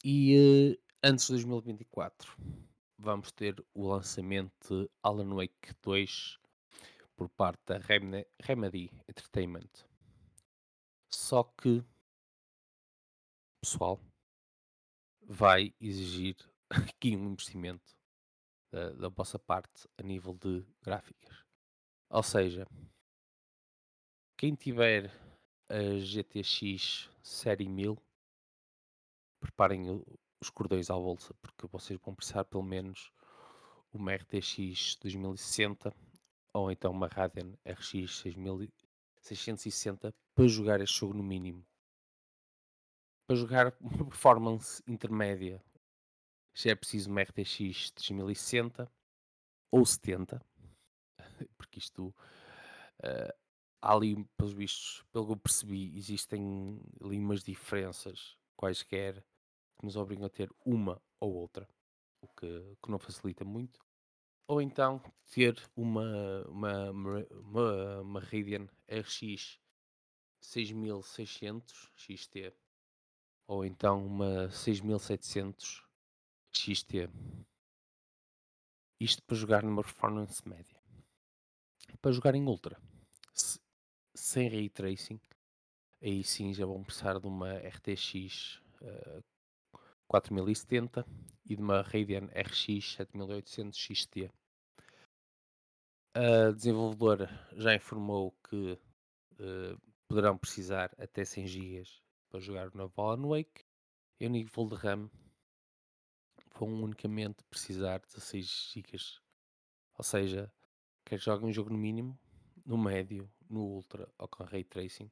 E 0.04 0.76
uh, 0.78 0.84
antes 1.04 1.26
de 1.28 1.34
2024 1.34 2.38
vamos 3.02 3.32
ter 3.32 3.56
o 3.74 3.88
lançamento 3.88 4.54
de 4.70 4.90
Alan 5.02 5.34
Wake 5.34 5.74
2 5.82 6.38
por 7.16 7.30
parte 7.30 7.60
da 7.66 7.80
Remedy 8.40 8.92
Entertainment. 9.10 9.72
Só 11.10 11.44
que, 11.44 11.84
pessoal, 13.60 14.00
vai 15.24 15.74
exigir 15.82 16.36
aqui 16.70 17.16
um 17.16 17.32
investimento 17.32 17.98
da, 18.72 18.92
da 18.92 19.10
vossa 19.10 19.40
parte 19.40 19.90
a 19.98 20.04
nível 20.04 20.36
de 20.36 20.64
gráficas. 20.82 21.44
Ou 22.08 22.22
seja, 22.22 22.68
quem 24.38 24.54
tiver 24.54 25.12
a 25.68 25.98
GTX 26.00 27.10
Série 27.24 27.68
1000, 27.68 27.98
preparem 29.40 30.04
os 30.42 30.50
cordões 30.50 30.90
à 30.90 30.96
bolsa, 30.96 31.34
porque 31.36 31.68
vocês 31.68 32.00
vão 32.02 32.16
precisar 32.16 32.44
pelo 32.46 32.64
menos 32.64 33.12
uma 33.94 34.16
RTX 34.16 34.96
2060 35.02 35.94
ou 36.54 36.72
então 36.72 36.92
uma 36.92 37.08
Radeon 37.08 37.54
RX 37.66 37.92
6660 38.22 40.14
para 40.34 40.48
jogar 40.48 40.82
este 40.82 41.00
jogo 41.00 41.14
no 41.14 41.24
mínimo. 41.24 41.64
Para 43.28 43.36
jogar 43.36 43.74
uma 43.80 44.06
performance 44.06 44.82
intermédia 44.88 45.64
já 46.54 46.72
é 46.72 46.76
preciso 46.76 47.10
uma 47.10 47.22
RTX 47.22 47.92
3060 47.92 48.92
ou 49.72 49.86
70, 49.86 50.44
porque 51.58 51.80
isto 51.80 52.08
uh, 52.08 53.34
ali, 53.82 54.22
pelos 54.38 54.54
vistos, 54.54 55.04
pelo 55.12 55.28
que 55.28 55.32
eu 55.32 55.38
percebi, 55.38 55.98
existem 55.98 56.82
ali 57.02 57.18
umas 57.18 57.42
diferenças 57.44 58.38
quaisquer 58.58 59.24
que 59.82 59.86
nos 59.86 59.98
obrigam 59.98 60.26
a 60.26 60.30
ter 60.30 60.50
uma 60.66 61.02
ou 61.20 61.34
outra, 61.34 61.68
o 62.22 62.28
que, 62.28 62.78
que 62.82 62.90
não 62.90 62.98
facilita 62.98 63.44
muito 63.44 63.80
ou 64.52 64.62
então 64.62 65.02
ter 65.34 65.56
uma, 65.78 66.46
uma, 66.50 66.92
uma, 68.02 68.20
Radeon 68.20 68.68
RX 68.86 69.58
6600 70.42 71.90
XT 71.96 72.54
ou 73.48 73.64
então 73.64 74.06
uma 74.06 74.50
6700 74.50 75.88
XT. 76.52 77.10
Isto 79.00 79.24
para 79.24 79.38
jogar 79.38 79.64
numa 79.64 79.84
performance 79.84 80.46
média. 80.46 80.82
Para 82.02 82.12
jogar 82.12 82.36
em 82.36 82.46
Ultra, 82.46 82.78
se, 83.34 83.58
sem 84.14 84.50
Ray 84.50 84.70
Tracing, 84.70 85.22
aí 86.02 86.26
sim 86.26 86.54
já 86.54 86.66
vão 86.66 86.84
precisar 86.84 87.20
de 87.20 87.28
uma 87.28 87.54
RTX 87.58 88.62
uh, 88.82 89.24
4070 90.12 91.08
e 91.46 91.56
de 91.56 91.62
uma 91.62 91.82
Radeon 91.82 92.26
RX 92.36 92.96
7800 92.98 93.80
XT. 93.80 94.30
A 96.14 96.52
desenvolvedora 96.52 97.30
já 97.56 97.74
informou 97.74 98.36
que 98.44 98.74
uh, 98.74 99.82
poderão 100.10 100.38
precisar 100.38 100.94
até 100.98 101.24
100 101.24 101.48
GB 101.48 101.84
para 102.30 102.42
jogar 102.42 102.68
o 102.68 102.78
novo 102.78 103.02
Alan 103.02 103.26
Wake 103.30 103.64
e 104.20 104.28
o 104.28 104.68
de 104.68 104.76
RAM 104.76 105.10
vão 106.60 106.84
unicamente 106.84 107.42
precisar 107.46 108.00
de 108.00 108.08
16 108.08 108.74
GB. 108.74 108.98
Ou 109.98 110.04
seja, 110.04 110.52
quer 111.06 111.20
jogar 111.20 111.46
um 111.46 111.54
jogo 111.54 111.70
no 111.70 111.78
mínimo, 111.78 112.20
no 112.66 112.78
médio, 112.78 113.32
no 113.50 113.62
ultra 113.62 114.12
ou 114.18 114.28
com 114.28 114.44
ray 114.44 114.66
tracing, 114.66 115.10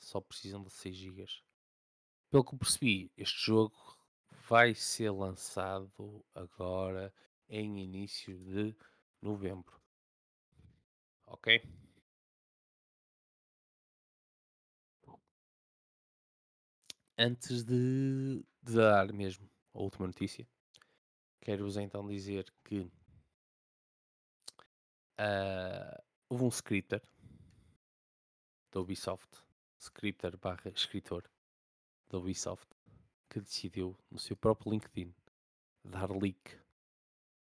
só 0.00 0.20
precisam 0.20 0.64
de 0.64 0.70
6 0.70 0.96
GB. 0.96 1.26
Pelo 2.28 2.44
que 2.44 2.56
percebi, 2.56 3.12
este 3.16 3.40
jogo 3.46 4.01
vai 4.52 4.74
ser 4.74 5.10
lançado 5.10 6.22
agora 6.34 7.10
em 7.48 7.82
início 7.82 8.36
de 8.36 8.76
novembro 9.22 9.80
ok? 11.24 11.66
Antes 17.16 17.64
de, 17.64 18.44
de 18.62 18.74
dar 18.74 19.10
mesmo 19.10 19.48
a 19.72 19.78
última 19.78 20.06
notícia, 20.06 20.46
quero-vos 21.40 21.78
então 21.78 22.06
dizer 22.06 22.52
que 22.62 22.80
uh, 25.18 26.02
houve 26.28 26.44
um 26.44 26.48
scripter 26.48 27.02
da 28.70 28.80
Ubisoft, 28.80 29.42
scripter 29.78 30.36
barra 30.36 30.68
escritor 30.68 31.24
da 32.10 32.18
Ubisoft, 32.18 32.68
que 33.32 33.40
decidiu 33.40 33.96
no 34.10 34.18
seu 34.18 34.36
próprio 34.36 34.72
LinkedIn 34.72 35.14
dar 35.82 36.10
leak 36.10 36.60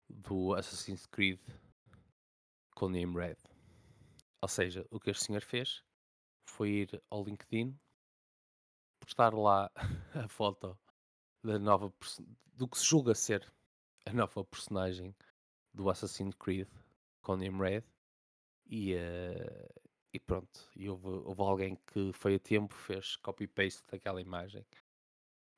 do 0.06 0.52
Assassin's 0.52 1.06
Creed 1.06 1.40
com 2.74 2.90
name 2.90 3.14
Red. 3.14 3.38
Ou 4.42 4.48
seja, 4.48 4.86
o 4.90 5.00
que 5.00 5.08
este 5.08 5.24
senhor 5.24 5.40
fez 5.40 5.82
foi 6.44 6.70
ir 6.70 7.02
ao 7.08 7.24
LinkedIn, 7.24 7.74
postar 9.00 9.32
lá 9.32 9.70
a 10.14 10.28
foto 10.28 10.78
da 11.42 11.58
nova 11.58 11.90
do 12.52 12.68
que 12.68 12.76
se 12.76 12.84
julga 12.84 13.14
ser 13.14 13.50
a 14.04 14.12
nova 14.12 14.44
personagem 14.44 15.16
do 15.72 15.88
Assassin's 15.88 16.34
Creed 16.34 16.68
com 17.22 17.36
Red 17.36 17.84
e, 18.66 18.94
uh, 18.94 19.82
e 20.12 20.20
pronto, 20.20 20.68
e 20.76 20.86
houve, 20.90 21.08
houve, 21.08 21.40
alguém 21.40 21.76
que 21.86 22.12
foi 22.12 22.34
a 22.34 22.38
tempo, 22.38 22.74
fez 22.74 23.16
copy-paste 23.16 23.82
daquela 23.90 24.20
imagem 24.20 24.66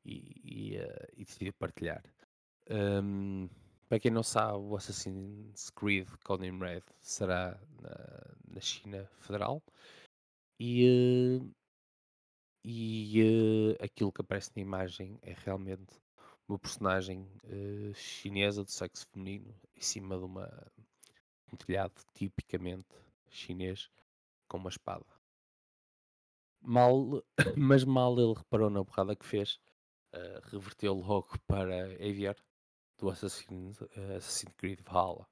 e, 0.05 0.41
e, 0.45 0.79
uh, 0.79 1.07
e 1.17 1.25
decidiu 1.25 1.53
partilhar. 1.55 2.03
Um, 2.71 3.49
para 3.89 3.99
quem 3.99 4.11
não 4.11 4.23
sabe, 4.23 4.59
o 4.59 4.77
Assassin's 4.77 5.71
Creed 5.71 6.09
Codename 6.25 6.61
Red 6.61 6.83
será 7.01 7.61
na, 7.81 8.37
na 8.55 8.61
China 8.61 9.09
Federal 9.21 9.63
e, 10.59 11.41
uh, 11.43 11.51
e 12.65 13.23
uh, 13.23 13.85
aquilo 13.85 14.13
que 14.13 14.21
aparece 14.21 14.53
na 14.55 14.63
imagem 14.63 15.19
é 15.23 15.35
realmente 15.45 16.01
uma 16.49 16.59
personagem 16.59 17.29
chinesa 17.95 18.65
de 18.65 18.73
sexo 18.73 19.07
feminino 19.13 19.55
em 19.77 19.81
cima 19.81 20.19
de 20.19 20.25
uma, 20.25 20.51
um 21.53 21.57
telhado 21.57 21.95
tipicamente 22.13 22.89
chinês 23.29 23.89
com 24.49 24.59
uma 24.59 24.69
espada. 24.69 25.07
Mal, 26.61 27.23
mas 27.57 27.85
mal 27.85 28.19
ele 28.19 28.35
reparou 28.35 28.69
na 28.69 28.83
borrada 28.83 29.17
que 29.17 29.25
fez, 29.25 29.59
reverteu 30.51 30.95
logo 30.95 31.39
para 31.47 31.85
Aviar 31.95 32.37
do 33.01 33.09
Assassin's, 33.09 33.81
uh, 33.81 34.17
Assassin's 34.17 34.55
Creed 34.57 34.81
Valhalla. 34.83 35.27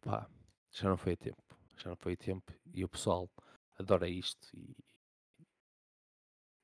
Pá, 0.00 0.28
já 0.70 0.88
não 0.88 0.96
foi 0.96 1.14
a 1.14 1.16
tempo. 1.16 1.42
Já 1.76 1.90
não 1.90 1.96
foi 1.96 2.12
a 2.14 2.16
tempo. 2.16 2.52
E 2.72 2.84
o 2.84 2.88
pessoal 2.88 3.28
adora 3.78 4.08
isto 4.08 4.48
e, 4.56 4.76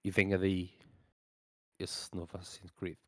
e 0.05 0.11
venha 0.11 0.39
daí 0.39 0.73
esse 1.79 2.15
novo 2.15 2.37
Assassin's 2.37 2.71
Creed. 2.73 2.99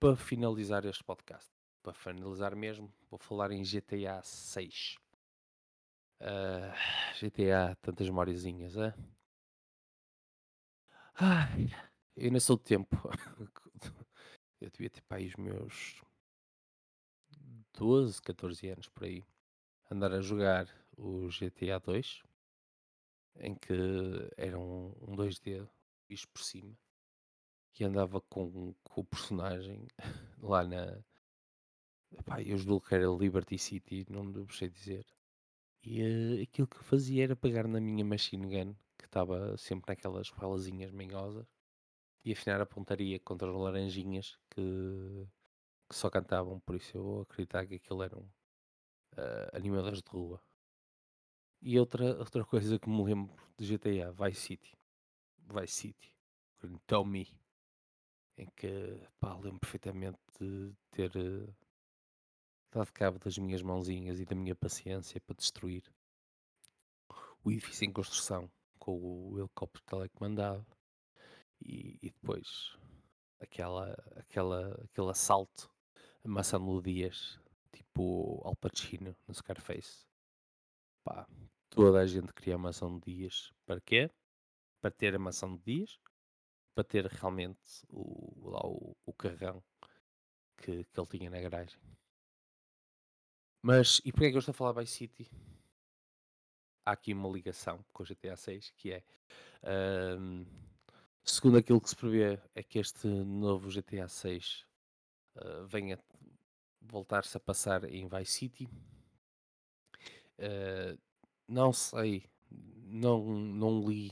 Para 0.00 0.16
finalizar 0.16 0.84
este 0.84 1.02
podcast, 1.04 1.50
para 1.82 1.92
finalizar 1.92 2.54
mesmo, 2.54 2.92
vou 3.10 3.18
falar 3.18 3.50
em 3.50 3.62
GTA 3.62 4.22
6. 4.22 4.96
Uh, 6.20 7.20
GTA, 7.20 7.76
tantas 7.80 8.08
memóriazinhas, 8.08 8.76
é? 8.76 8.94
Ai, 11.20 11.66
eu 12.16 12.40
sou 12.40 12.56
de 12.56 12.62
tempo. 12.62 12.96
eu 14.60 14.70
devia 14.70 14.88
ter 14.88 15.02
para 15.02 15.20
os 15.20 15.34
meus 15.34 16.00
12, 17.74 18.22
14 18.22 18.68
anos 18.68 18.88
por 18.88 19.02
aí. 19.02 19.24
Andar 19.90 20.12
a 20.12 20.20
jogar 20.20 20.68
o 20.96 21.28
GTA 21.28 21.80
2, 21.80 22.22
em 23.40 23.56
que 23.56 23.72
era 24.36 24.56
um, 24.56 24.94
um 25.00 25.16
2D 25.16 25.68
visto 26.08 26.28
por 26.28 26.42
cima, 26.42 26.78
e 27.78 27.84
andava 27.84 28.20
com, 28.20 28.72
com 28.84 29.00
o 29.00 29.04
personagem 29.04 29.88
lá 30.40 30.62
na, 30.62 31.02
Epá, 32.12 32.40
eu 32.42 32.56
julgo 32.58 32.86
que 32.86 32.94
era 32.94 33.06
Liberty 33.06 33.58
City, 33.58 34.06
não 34.08 34.32
vos 34.32 34.56
sei 34.56 34.68
dizer. 34.68 35.04
E 35.82 36.00
eh, 36.02 36.42
aquilo 36.42 36.68
que 36.68 36.76
eu 36.78 36.82
fazia 36.84 37.24
era 37.24 37.36
pegar 37.36 37.66
na 37.68 37.80
minha 37.80 38.04
machine 38.04 38.46
gun, 38.46 38.74
que 38.98 39.06
estava 39.06 39.56
sempre 39.56 39.92
naquelas 39.92 40.30
balazinhas 40.30 40.90
manhosas, 40.90 41.46
e 42.24 42.32
afinar 42.32 42.60
a 42.60 42.66
pontaria 42.66 43.18
contra 43.20 43.48
as 43.48 43.56
laranjinhas 43.56 44.38
que, 44.50 45.26
que 45.88 45.94
só 45.94 46.10
cantavam, 46.10 46.60
por 46.60 46.76
isso 46.76 46.96
eu 46.96 47.20
acreditava 47.22 47.66
que 47.66 47.76
aquilo 47.76 48.02
eram 48.02 48.28
eh, 49.16 49.50
animadores 49.54 50.02
de 50.02 50.10
rua. 50.10 50.42
E 51.62 51.78
outra, 51.78 52.18
outra 52.18 52.44
coisa 52.44 52.78
que 52.78 52.88
me 52.88 53.02
lembro 53.02 53.34
de 53.56 53.66
GTA, 53.66 54.12
Vice 54.12 54.40
City. 54.40 54.76
Vice 55.38 55.72
City. 55.72 56.14
Tommy. 56.86 57.28
Em 58.36 58.46
que, 58.56 59.00
pá, 59.18 59.34
lembro 59.34 59.58
perfeitamente 59.60 60.18
de 60.38 60.72
ter 60.90 61.10
eh, 61.16 61.52
dado 62.70 62.92
cabo 62.92 63.18
das 63.18 63.36
minhas 63.38 63.62
mãozinhas 63.62 64.20
e 64.20 64.24
da 64.24 64.36
minha 64.36 64.54
paciência 64.54 65.20
para 65.20 65.34
destruir 65.34 65.82
o 67.42 67.50
edifício 67.50 67.84
em 67.86 67.92
construção 67.92 68.50
com 68.88 69.32
o 69.32 69.38
helicóptero 69.38 69.84
telecomandado 69.84 70.66
e, 71.60 71.98
e 72.00 72.10
depois 72.10 72.74
aquela, 73.38 73.94
aquela, 74.16 74.82
aquele 74.82 75.10
assalto 75.10 75.70
a 76.24 76.58
melodias 76.58 77.38
tipo 77.70 78.40
Al 78.44 78.56
Pacino 78.56 79.14
no 79.26 79.34
Scarface. 79.34 80.06
Pá, 81.04 81.28
toda 81.68 82.00
a 82.00 82.06
gente 82.06 82.32
queria 82.32 82.54
a 82.54 82.58
maçã 82.58 82.88
de 82.98 83.14
dias. 83.14 83.52
Para 83.66 83.78
quê? 83.80 84.10
Para 84.80 84.90
ter 84.90 85.14
a 85.14 85.18
maçã 85.18 85.54
de 85.54 85.62
dias, 85.62 86.00
para 86.74 86.84
ter 86.84 87.04
realmente 87.06 87.84
o, 87.90 88.48
lá 88.48 88.60
o, 88.64 88.96
o 89.04 89.12
carrão 89.12 89.62
que, 90.56 90.84
que 90.84 91.00
ele 91.00 91.06
tinha 91.08 91.30
na 91.30 91.40
garagem. 91.40 91.78
Mas, 93.62 94.00
e 94.02 94.12
porquê 94.12 94.26
é 94.26 94.30
que 94.30 94.36
eu 94.36 94.40
estou 94.40 94.52
a 94.52 94.54
falar 94.54 94.80
Vice 94.80 94.94
City? 94.94 95.30
Há 96.88 96.92
aqui 96.92 97.12
uma 97.12 97.28
ligação 97.28 97.84
com 97.92 98.02
o 98.02 98.06
GTA 98.06 98.34
6, 98.34 98.70
que 98.70 98.92
é, 98.92 99.04
um, 100.18 100.46
segundo 101.22 101.58
aquilo 101.58 101.82
que 101.82 101.90
se 101.90 101.94
prevê, 101.94 102.40
é 102.54 102.62
que 102.62 102.78
este 102.78 103.06
novo 103.06 103.68
GTA 103.68 104.08
6 104.08 104.64
uh, 105.36 105.66
venha 105.66 105.98
voltar-se 106.80 107.36
a 107.36 107.40
passar 107.40 107.84
em 107.84 108.08
Vice 108.08 108.32
City. 108.32 108.70
Uh, 110.38 110.98
não 111.46 111.74
sei, 111.74 112.24
não, 112.50 113.22
não 113.38 113.86
li 113.86 114.10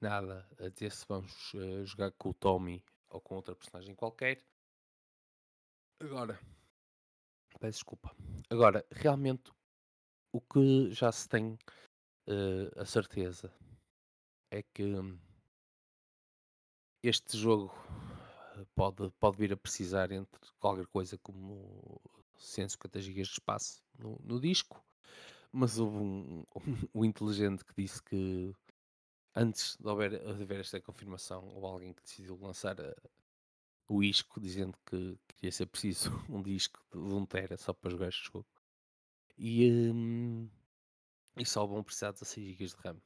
nada 0.00 0.48
a 0.58 0.70
dizer 0.70 0.92
se 0.92 1.04
vamos 1.06 1.52
uh, 1.52 1.84
jogar 1.84 2.10
com 2.12 2.30
o 2.30 2.34
Tommy 2.34 2.82
ou 3.10 3.20
com 3.20 3.34
outra 3.34 3.54
personagem 3.54 3.94
qualquer. 3.94 4.42
Agora, 6.00 6.40
peço 7.60 7.80
desculpa. 7.80 8.16
Agora, 8.48 8.82
realmente, 8.90 9.52
o 10.32 10.40
que 10.40 10.90
já 10.90 11.12
se 11.12 11.28
tem 11.28 11.58
uh, 12.26 12.80
a 12.80 12.86
certeza 12.86 13.52
é 14.50 14.62
que 14.62 14.84
este 17.02 17.36
jogo 17.36 17.72
pode, 18.74 19.10
pode 19.20 19.36
vir 19.36 19.52
a 19.52 19.56
precisar 19.56 20.10
entre 20.10 20.40
qualquer 20.58 20.86
coisa 20.86 21.18
como 21.18 22.00
150 22.38 23.00
GB 23.00 23.22
de 23.22 23.28
espaço 23.28 23.82
no, 23.98 24.18
no 24.24 24.40
disco, 24.40 24.82
mas 25.50 25.78
houve 25.78 25.96
um, 25.96 26.40
um, 26.40 26.44
um, 26.94 27.04
inteligente 27.04 27.64
que 27.64 27.74
disse 27.76 28.02
que 28.02 28.54
antes 29.34 29.76
de 29.76 29.88
haver, 29.90 30.10
de 30.18 30.42
haver 30.42 30.60
esta 30.60 30.80
confirmação, 30.80 31.48
houve 31.48 31.66
alguém 31.66 31.92
que 31.92 32.02
decidiu 32.02 32.38
lançar 32.40 32.80
a, 32.80 32.94
o 33.88 34.02
isco 34.02 34.40
dizendo 34.40 34.76
que 34.86 35.18
queria 35.28 35.52
ser 35.52 35.66
preciso 35.66 36.10
um 36.28 36.42
disco 36.42 36.80
de 36.90 36.98
1 36.98 37.16
um 37.16 37.26
tera 37.26 37.56
só 37.56 37.72
para 37.72 37.90
jogar 37.90 38.08
este 38.08 38.24
jogo. 38.32 38.46
E, 39.36 39.70
um, 39.90 40.48
e 41.36 41.44
só 41.44 41.66
vão 41.66 41.82
precisar 41.82 42.12
de 42.12 42.20
16 42.20 42.56
GB 42.56 42.66
de 42.66 42.76
RAM. 42.76 43.02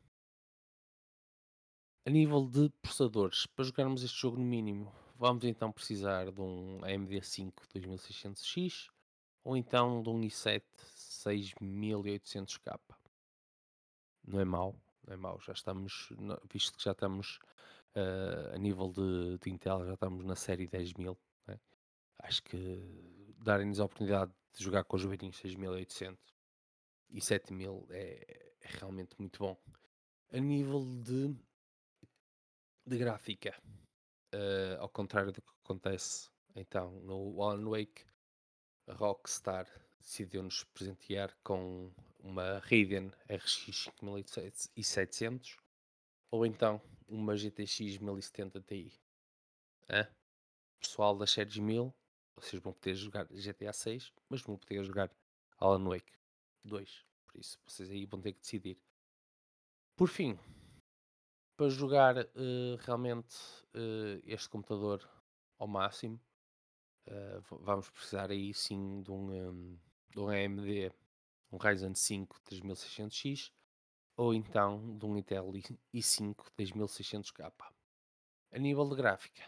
A 2.04 2.10
nível 2.10 2.46
de 2.46 2.70
processadores, 2.80 3.46
para 3.46 3.64
jogarmos 3.64 4.02
este 4.04 4.20
jogo 4.20 4.36
no 4.36 4.44
mínimo, 4.44 4.92
vamos 5.16 5.44
então 5.44 5.72
precisar 5.72 6.30
de 6.30 6.40
um 6.40 6.84
AMD 6.84 7.20
5 7.20 7.64
2600X 7.74 8.90
ou 9.42 9.56
então 9.56 10.02
de 10.02 10.08
um 10.08 10.20
i7 10.20 10.62
6800K. 10.96 12.78
Não 14.26 14.40
é 14.40 14.44
mau, 14.44 14.80
não 15.06 15.14
é 15.14 15.16
mau. 15.16 15.40
Já 15.40 15.52
estamos, 15.52 16.12
visto 16.52 16.76
que 16.76 16.84
já 16.84 16.92
estamos 16.92 17.38
uh, 17.94 18.54
a 18.54 18.58
nível 18.58 18.90
de, 18.90 19.38
de, 19.38 19.50
Intel, 19.50 19.86
já 19.86 19.94
estamos 19.94 20.24
na 20.24 20.36
série 20.36 20.66
10000. 20.66 21.16
Né? 21.46 21.58
Acho 22.18 22.42
que 22.42 23.34
darem-nos 23.38 23.80
a 23.80 23.84
oportunidade 23.84 24.32
de 24.56 24.64
jogar 24.64 24.84
com 24.84 24.96
os 24.96 25.02
joelhinhos 25.02 25.36
6800 25.36 26.34
e 27.10 27.20
7000 27.20 27.86
é, 27.90 28.54
é 28.60 28.68
realmente 28.78 29.14
muito 29.18 29.38
bom. 29.38 29.56
A 30.32 30.38
nível 30.38 30.84
de, 31.02 31.36
de 32.86 32.98
gráfica, 32.98 33.54
uh, 34.34 34.80
ao 34.80 34.88
contrário 34.88 35.30
do 35.30 35.42
que 35.42 35.48
acontece 35.64 36.30
então 36.54 36.90
no 37.02 37.42
Alan 37.42 37.68
Wake, 37.68 38.04
a 38.86 38.94
Rockstar 38.94 39.68
decidiu-nos 40.00 40.64
presentear 40.64 41.36
com 41.44 41.92
uma 42.20 42.58
Radeon 42.60 43.10
RX 43.28 43.90
5700 44.00 45.58
ou 46.30 46.46
então 46.46 46.80
uma 47.06 47.36
GTX 47.36 47.98
1070 47.98 48.60
Ti. 48.62 48.92
Hã? 49.88 50.08
Pessoal 50.80 51.16
das 51.16 51.30
séries 51.30 51.56
1000, 51.56 51.94
vocês 52.36 52.62
vão 52.62 52.72
poder 52.72 52.94
jogar 52.94 53.24
GTA 53.26 53.72
6, 53.72 54.12
mas 54.28 54.42
vão 54.42 54.56
poder 54.58 54.84
jogar 54.84 55.10
Alan 55.58 55.88
Wake 55.88 56.12
2. 56.64 57.04
Por 57.26 57.40
isso, 57.40 57.58
vocês 57.66 57.90
aí 57.90 58.04
vão 58.04 58.20
ter 58.20 58.32
que 58.32 58.40
decidir. 58.40 58.78
Por 59.96 60.08
fim, 60.08 60.38
para 61.56 61.70
jogar 61.70 62.18
uh, 62.18 62.76
realmente 62.80 63.36
uh, 63.74 64.22
este 64.24 64.48
computador 64.48 65.08
ao 65.58 65.66
máximo, 65.66 66.20
uh, 67.08 67.56
vamos 67.62 67.88
precisar 67.88 68.30
aí 68.30 68.52
sim 68.52 69.02
de 69.02 69.10
um, 69.10 69.32
um, 69.32 69.78
de 70.10 70.20
um 70.20 70.28
AMD, 70.28 70.92
um 71.50 71.56
Ryzen 71.56 71.94
5 71.94 72.40
3600X 72.42 73.50
ou 74.16 74.34
então 74.34 74.96
de 74.98 75.04
um 75.06 75.16
Intel 75.16 75.50
i5 75.94 76.34
3600K. 76.58 77.52
A 78.52 78.58
nível 78.58 78.88
de 78.88 78.96
gráfica, 78.96 79.42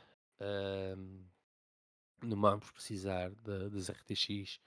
não 2.22 2.40
vamos 2.40 2.70
precisar 2.70 3.30
de, 3.30 3.70
das 3.70 3.90
RTX 3.90 4.60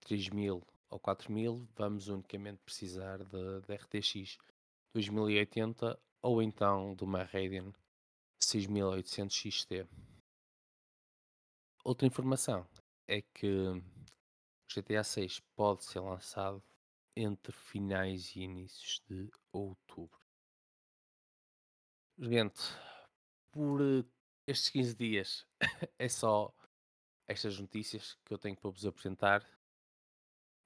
3000 0.00 0.62
ou 0.90 0.98
4000, 0.98 1.66
vamos 1.74 2.08
unicamente 2.08 2.60
precisar 2.64 3.18
da 3.24 3.74
RTX 3.74 4.38
2080 4.92 5.98
ou 6.20 6.42
então 6.42 6.94
de 6.94 7.04
uma 7.04 7.22
Radeon 7.22 7.72
6800 8.40 9.36
XT. 9.36 9.86
Outra 11.84 12.06
informação 12.06 12.66
é 13.08 13.22
que 13.22 13.46
o 13.46 13.82
GTA 14.74 15.02
6 15.02 15.40
pode 15.56 15.84
ser 15.84 16.00
lançado 16.00 16.62
entre 17.16 17.52
finais 17.52 18.34
e 18.36 18.40
inícios 18.40 19.02
de 19.08 19.30
outubro. 19.52 20.20
Gente, 22.18 22.60
por 23.50 23.80
estes 24.46 24.70
15 24.70 24.94
dias 24.94 25.46
é 25.98 26.08
só 26.08 26.54
estas 27.26 27.58
notícias 27.58 28.16
que 28.24 28.32
eu 28.32 28.38
tenho 28.38 28.56
para 28.56 28.70
vos 28.70 28.86
apresentar. 28.86 29.44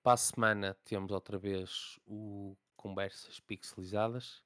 Para 0.02 0.12
a 0.14 0.16
semana 0.16 0.74
temos 0.84 1.10
outra 1.10 1.38
vez 1.38 1.98
o 2.06 2.56
Conversas 2.76 3.40
Pixelizadas 3.40 4.42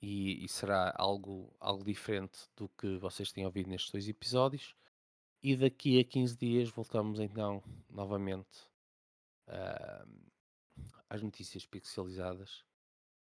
e, 0.00 0.44
e, 0.44 0.48
será 0.48 0.92
algo, 0.96 1.54
algo 1.60 1.84
diferente 1.84 2.48
do 2.56 2.68
que 2.68 2.96
vocês 2.98 3.32
têm 3.32 3.46
ouvido 3.46 3.70
nestes 3.70 3.90
dois 3.90 4.08
episódios. 4.08 4.74
E 5.42 5.56
daqui 5.56 5.98
a 5.98 6.04
15 6.04 6.36
dias 6.36 6.70
voltamos 6.70 7.18
então 7.18 7.62
novamente 7.90 8.68
uh, 9.48 10.32
às 11.08 11.22
notícias 11.22 11.66
pixelizadas 11.66 12.64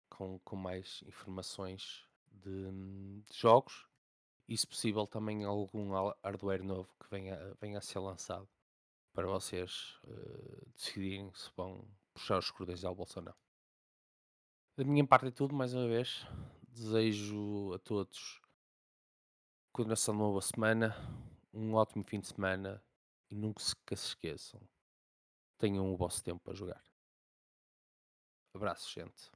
com, 0.09 0.39
com 0.41 0.57
mais 0.57 1.03
informações 1.07 2.05
de, 2.33 2.71
de, 3.23 3.35
jogos 3.35 3.87
e, 4.49 4.57
se 4.57 4.67
possível, 4.67 5.07
também 5.07 5.45
algum 5.45 5.91
hardware 6.23 6.63
novo 6.63 6.89
que 7.01 7.11
venha, 7.11 7.37
venha 7.61 7.79
a 7.79 7.83
ser 7.83 7.99
lançado 7.99 8.49
para 9.13 9.27
vocês 9.27 9.99
uh, 10.05 10.71
decidirem 10.75 11.33
se 11.35 11.51
vão 11.57 11.89
puxar 12.13 12.39
os 12.39 12.51
cordões 12.51 12.85
ao 12.85 12.95
bolso 12.95 13.19
ou 13.19 13.25
não. 13.25 13.35
Da 14.77 14.85
minha 14.85 15.07
parte 15.07 15.29
é 15.29 15.31
tudo, 15.31 15.55
mais 15.55 15.73
uma 15.73 15.89
vez. 15.89 16.27
Desejo 16.69 17.73
a 17.75 17.79
todos 17.79 18.43
continuação 19.73 20.15
de 20.15 20.23
uma 20.23 20.31
boa 20.31 20.41
semana, 20.41 20.97
um 21.53 21.75
ótimo 21.75 22.03
fim 22.03 22.19
de 22.19 22.29
semana 22.29 22.83
e 23.31 23.35
nunca 23.35 23.61
se 23.61 23.75
esqueçam. 23.95 24.61
Tenham 25.59 25.93
o 25.93 25.97
vosso 25.99 26.25
tempo 26.25 26.41
para 26.43 26.55
jogar. 26.55 26.83
Abraço, 28.55 28.91
gente. 28.91 29.31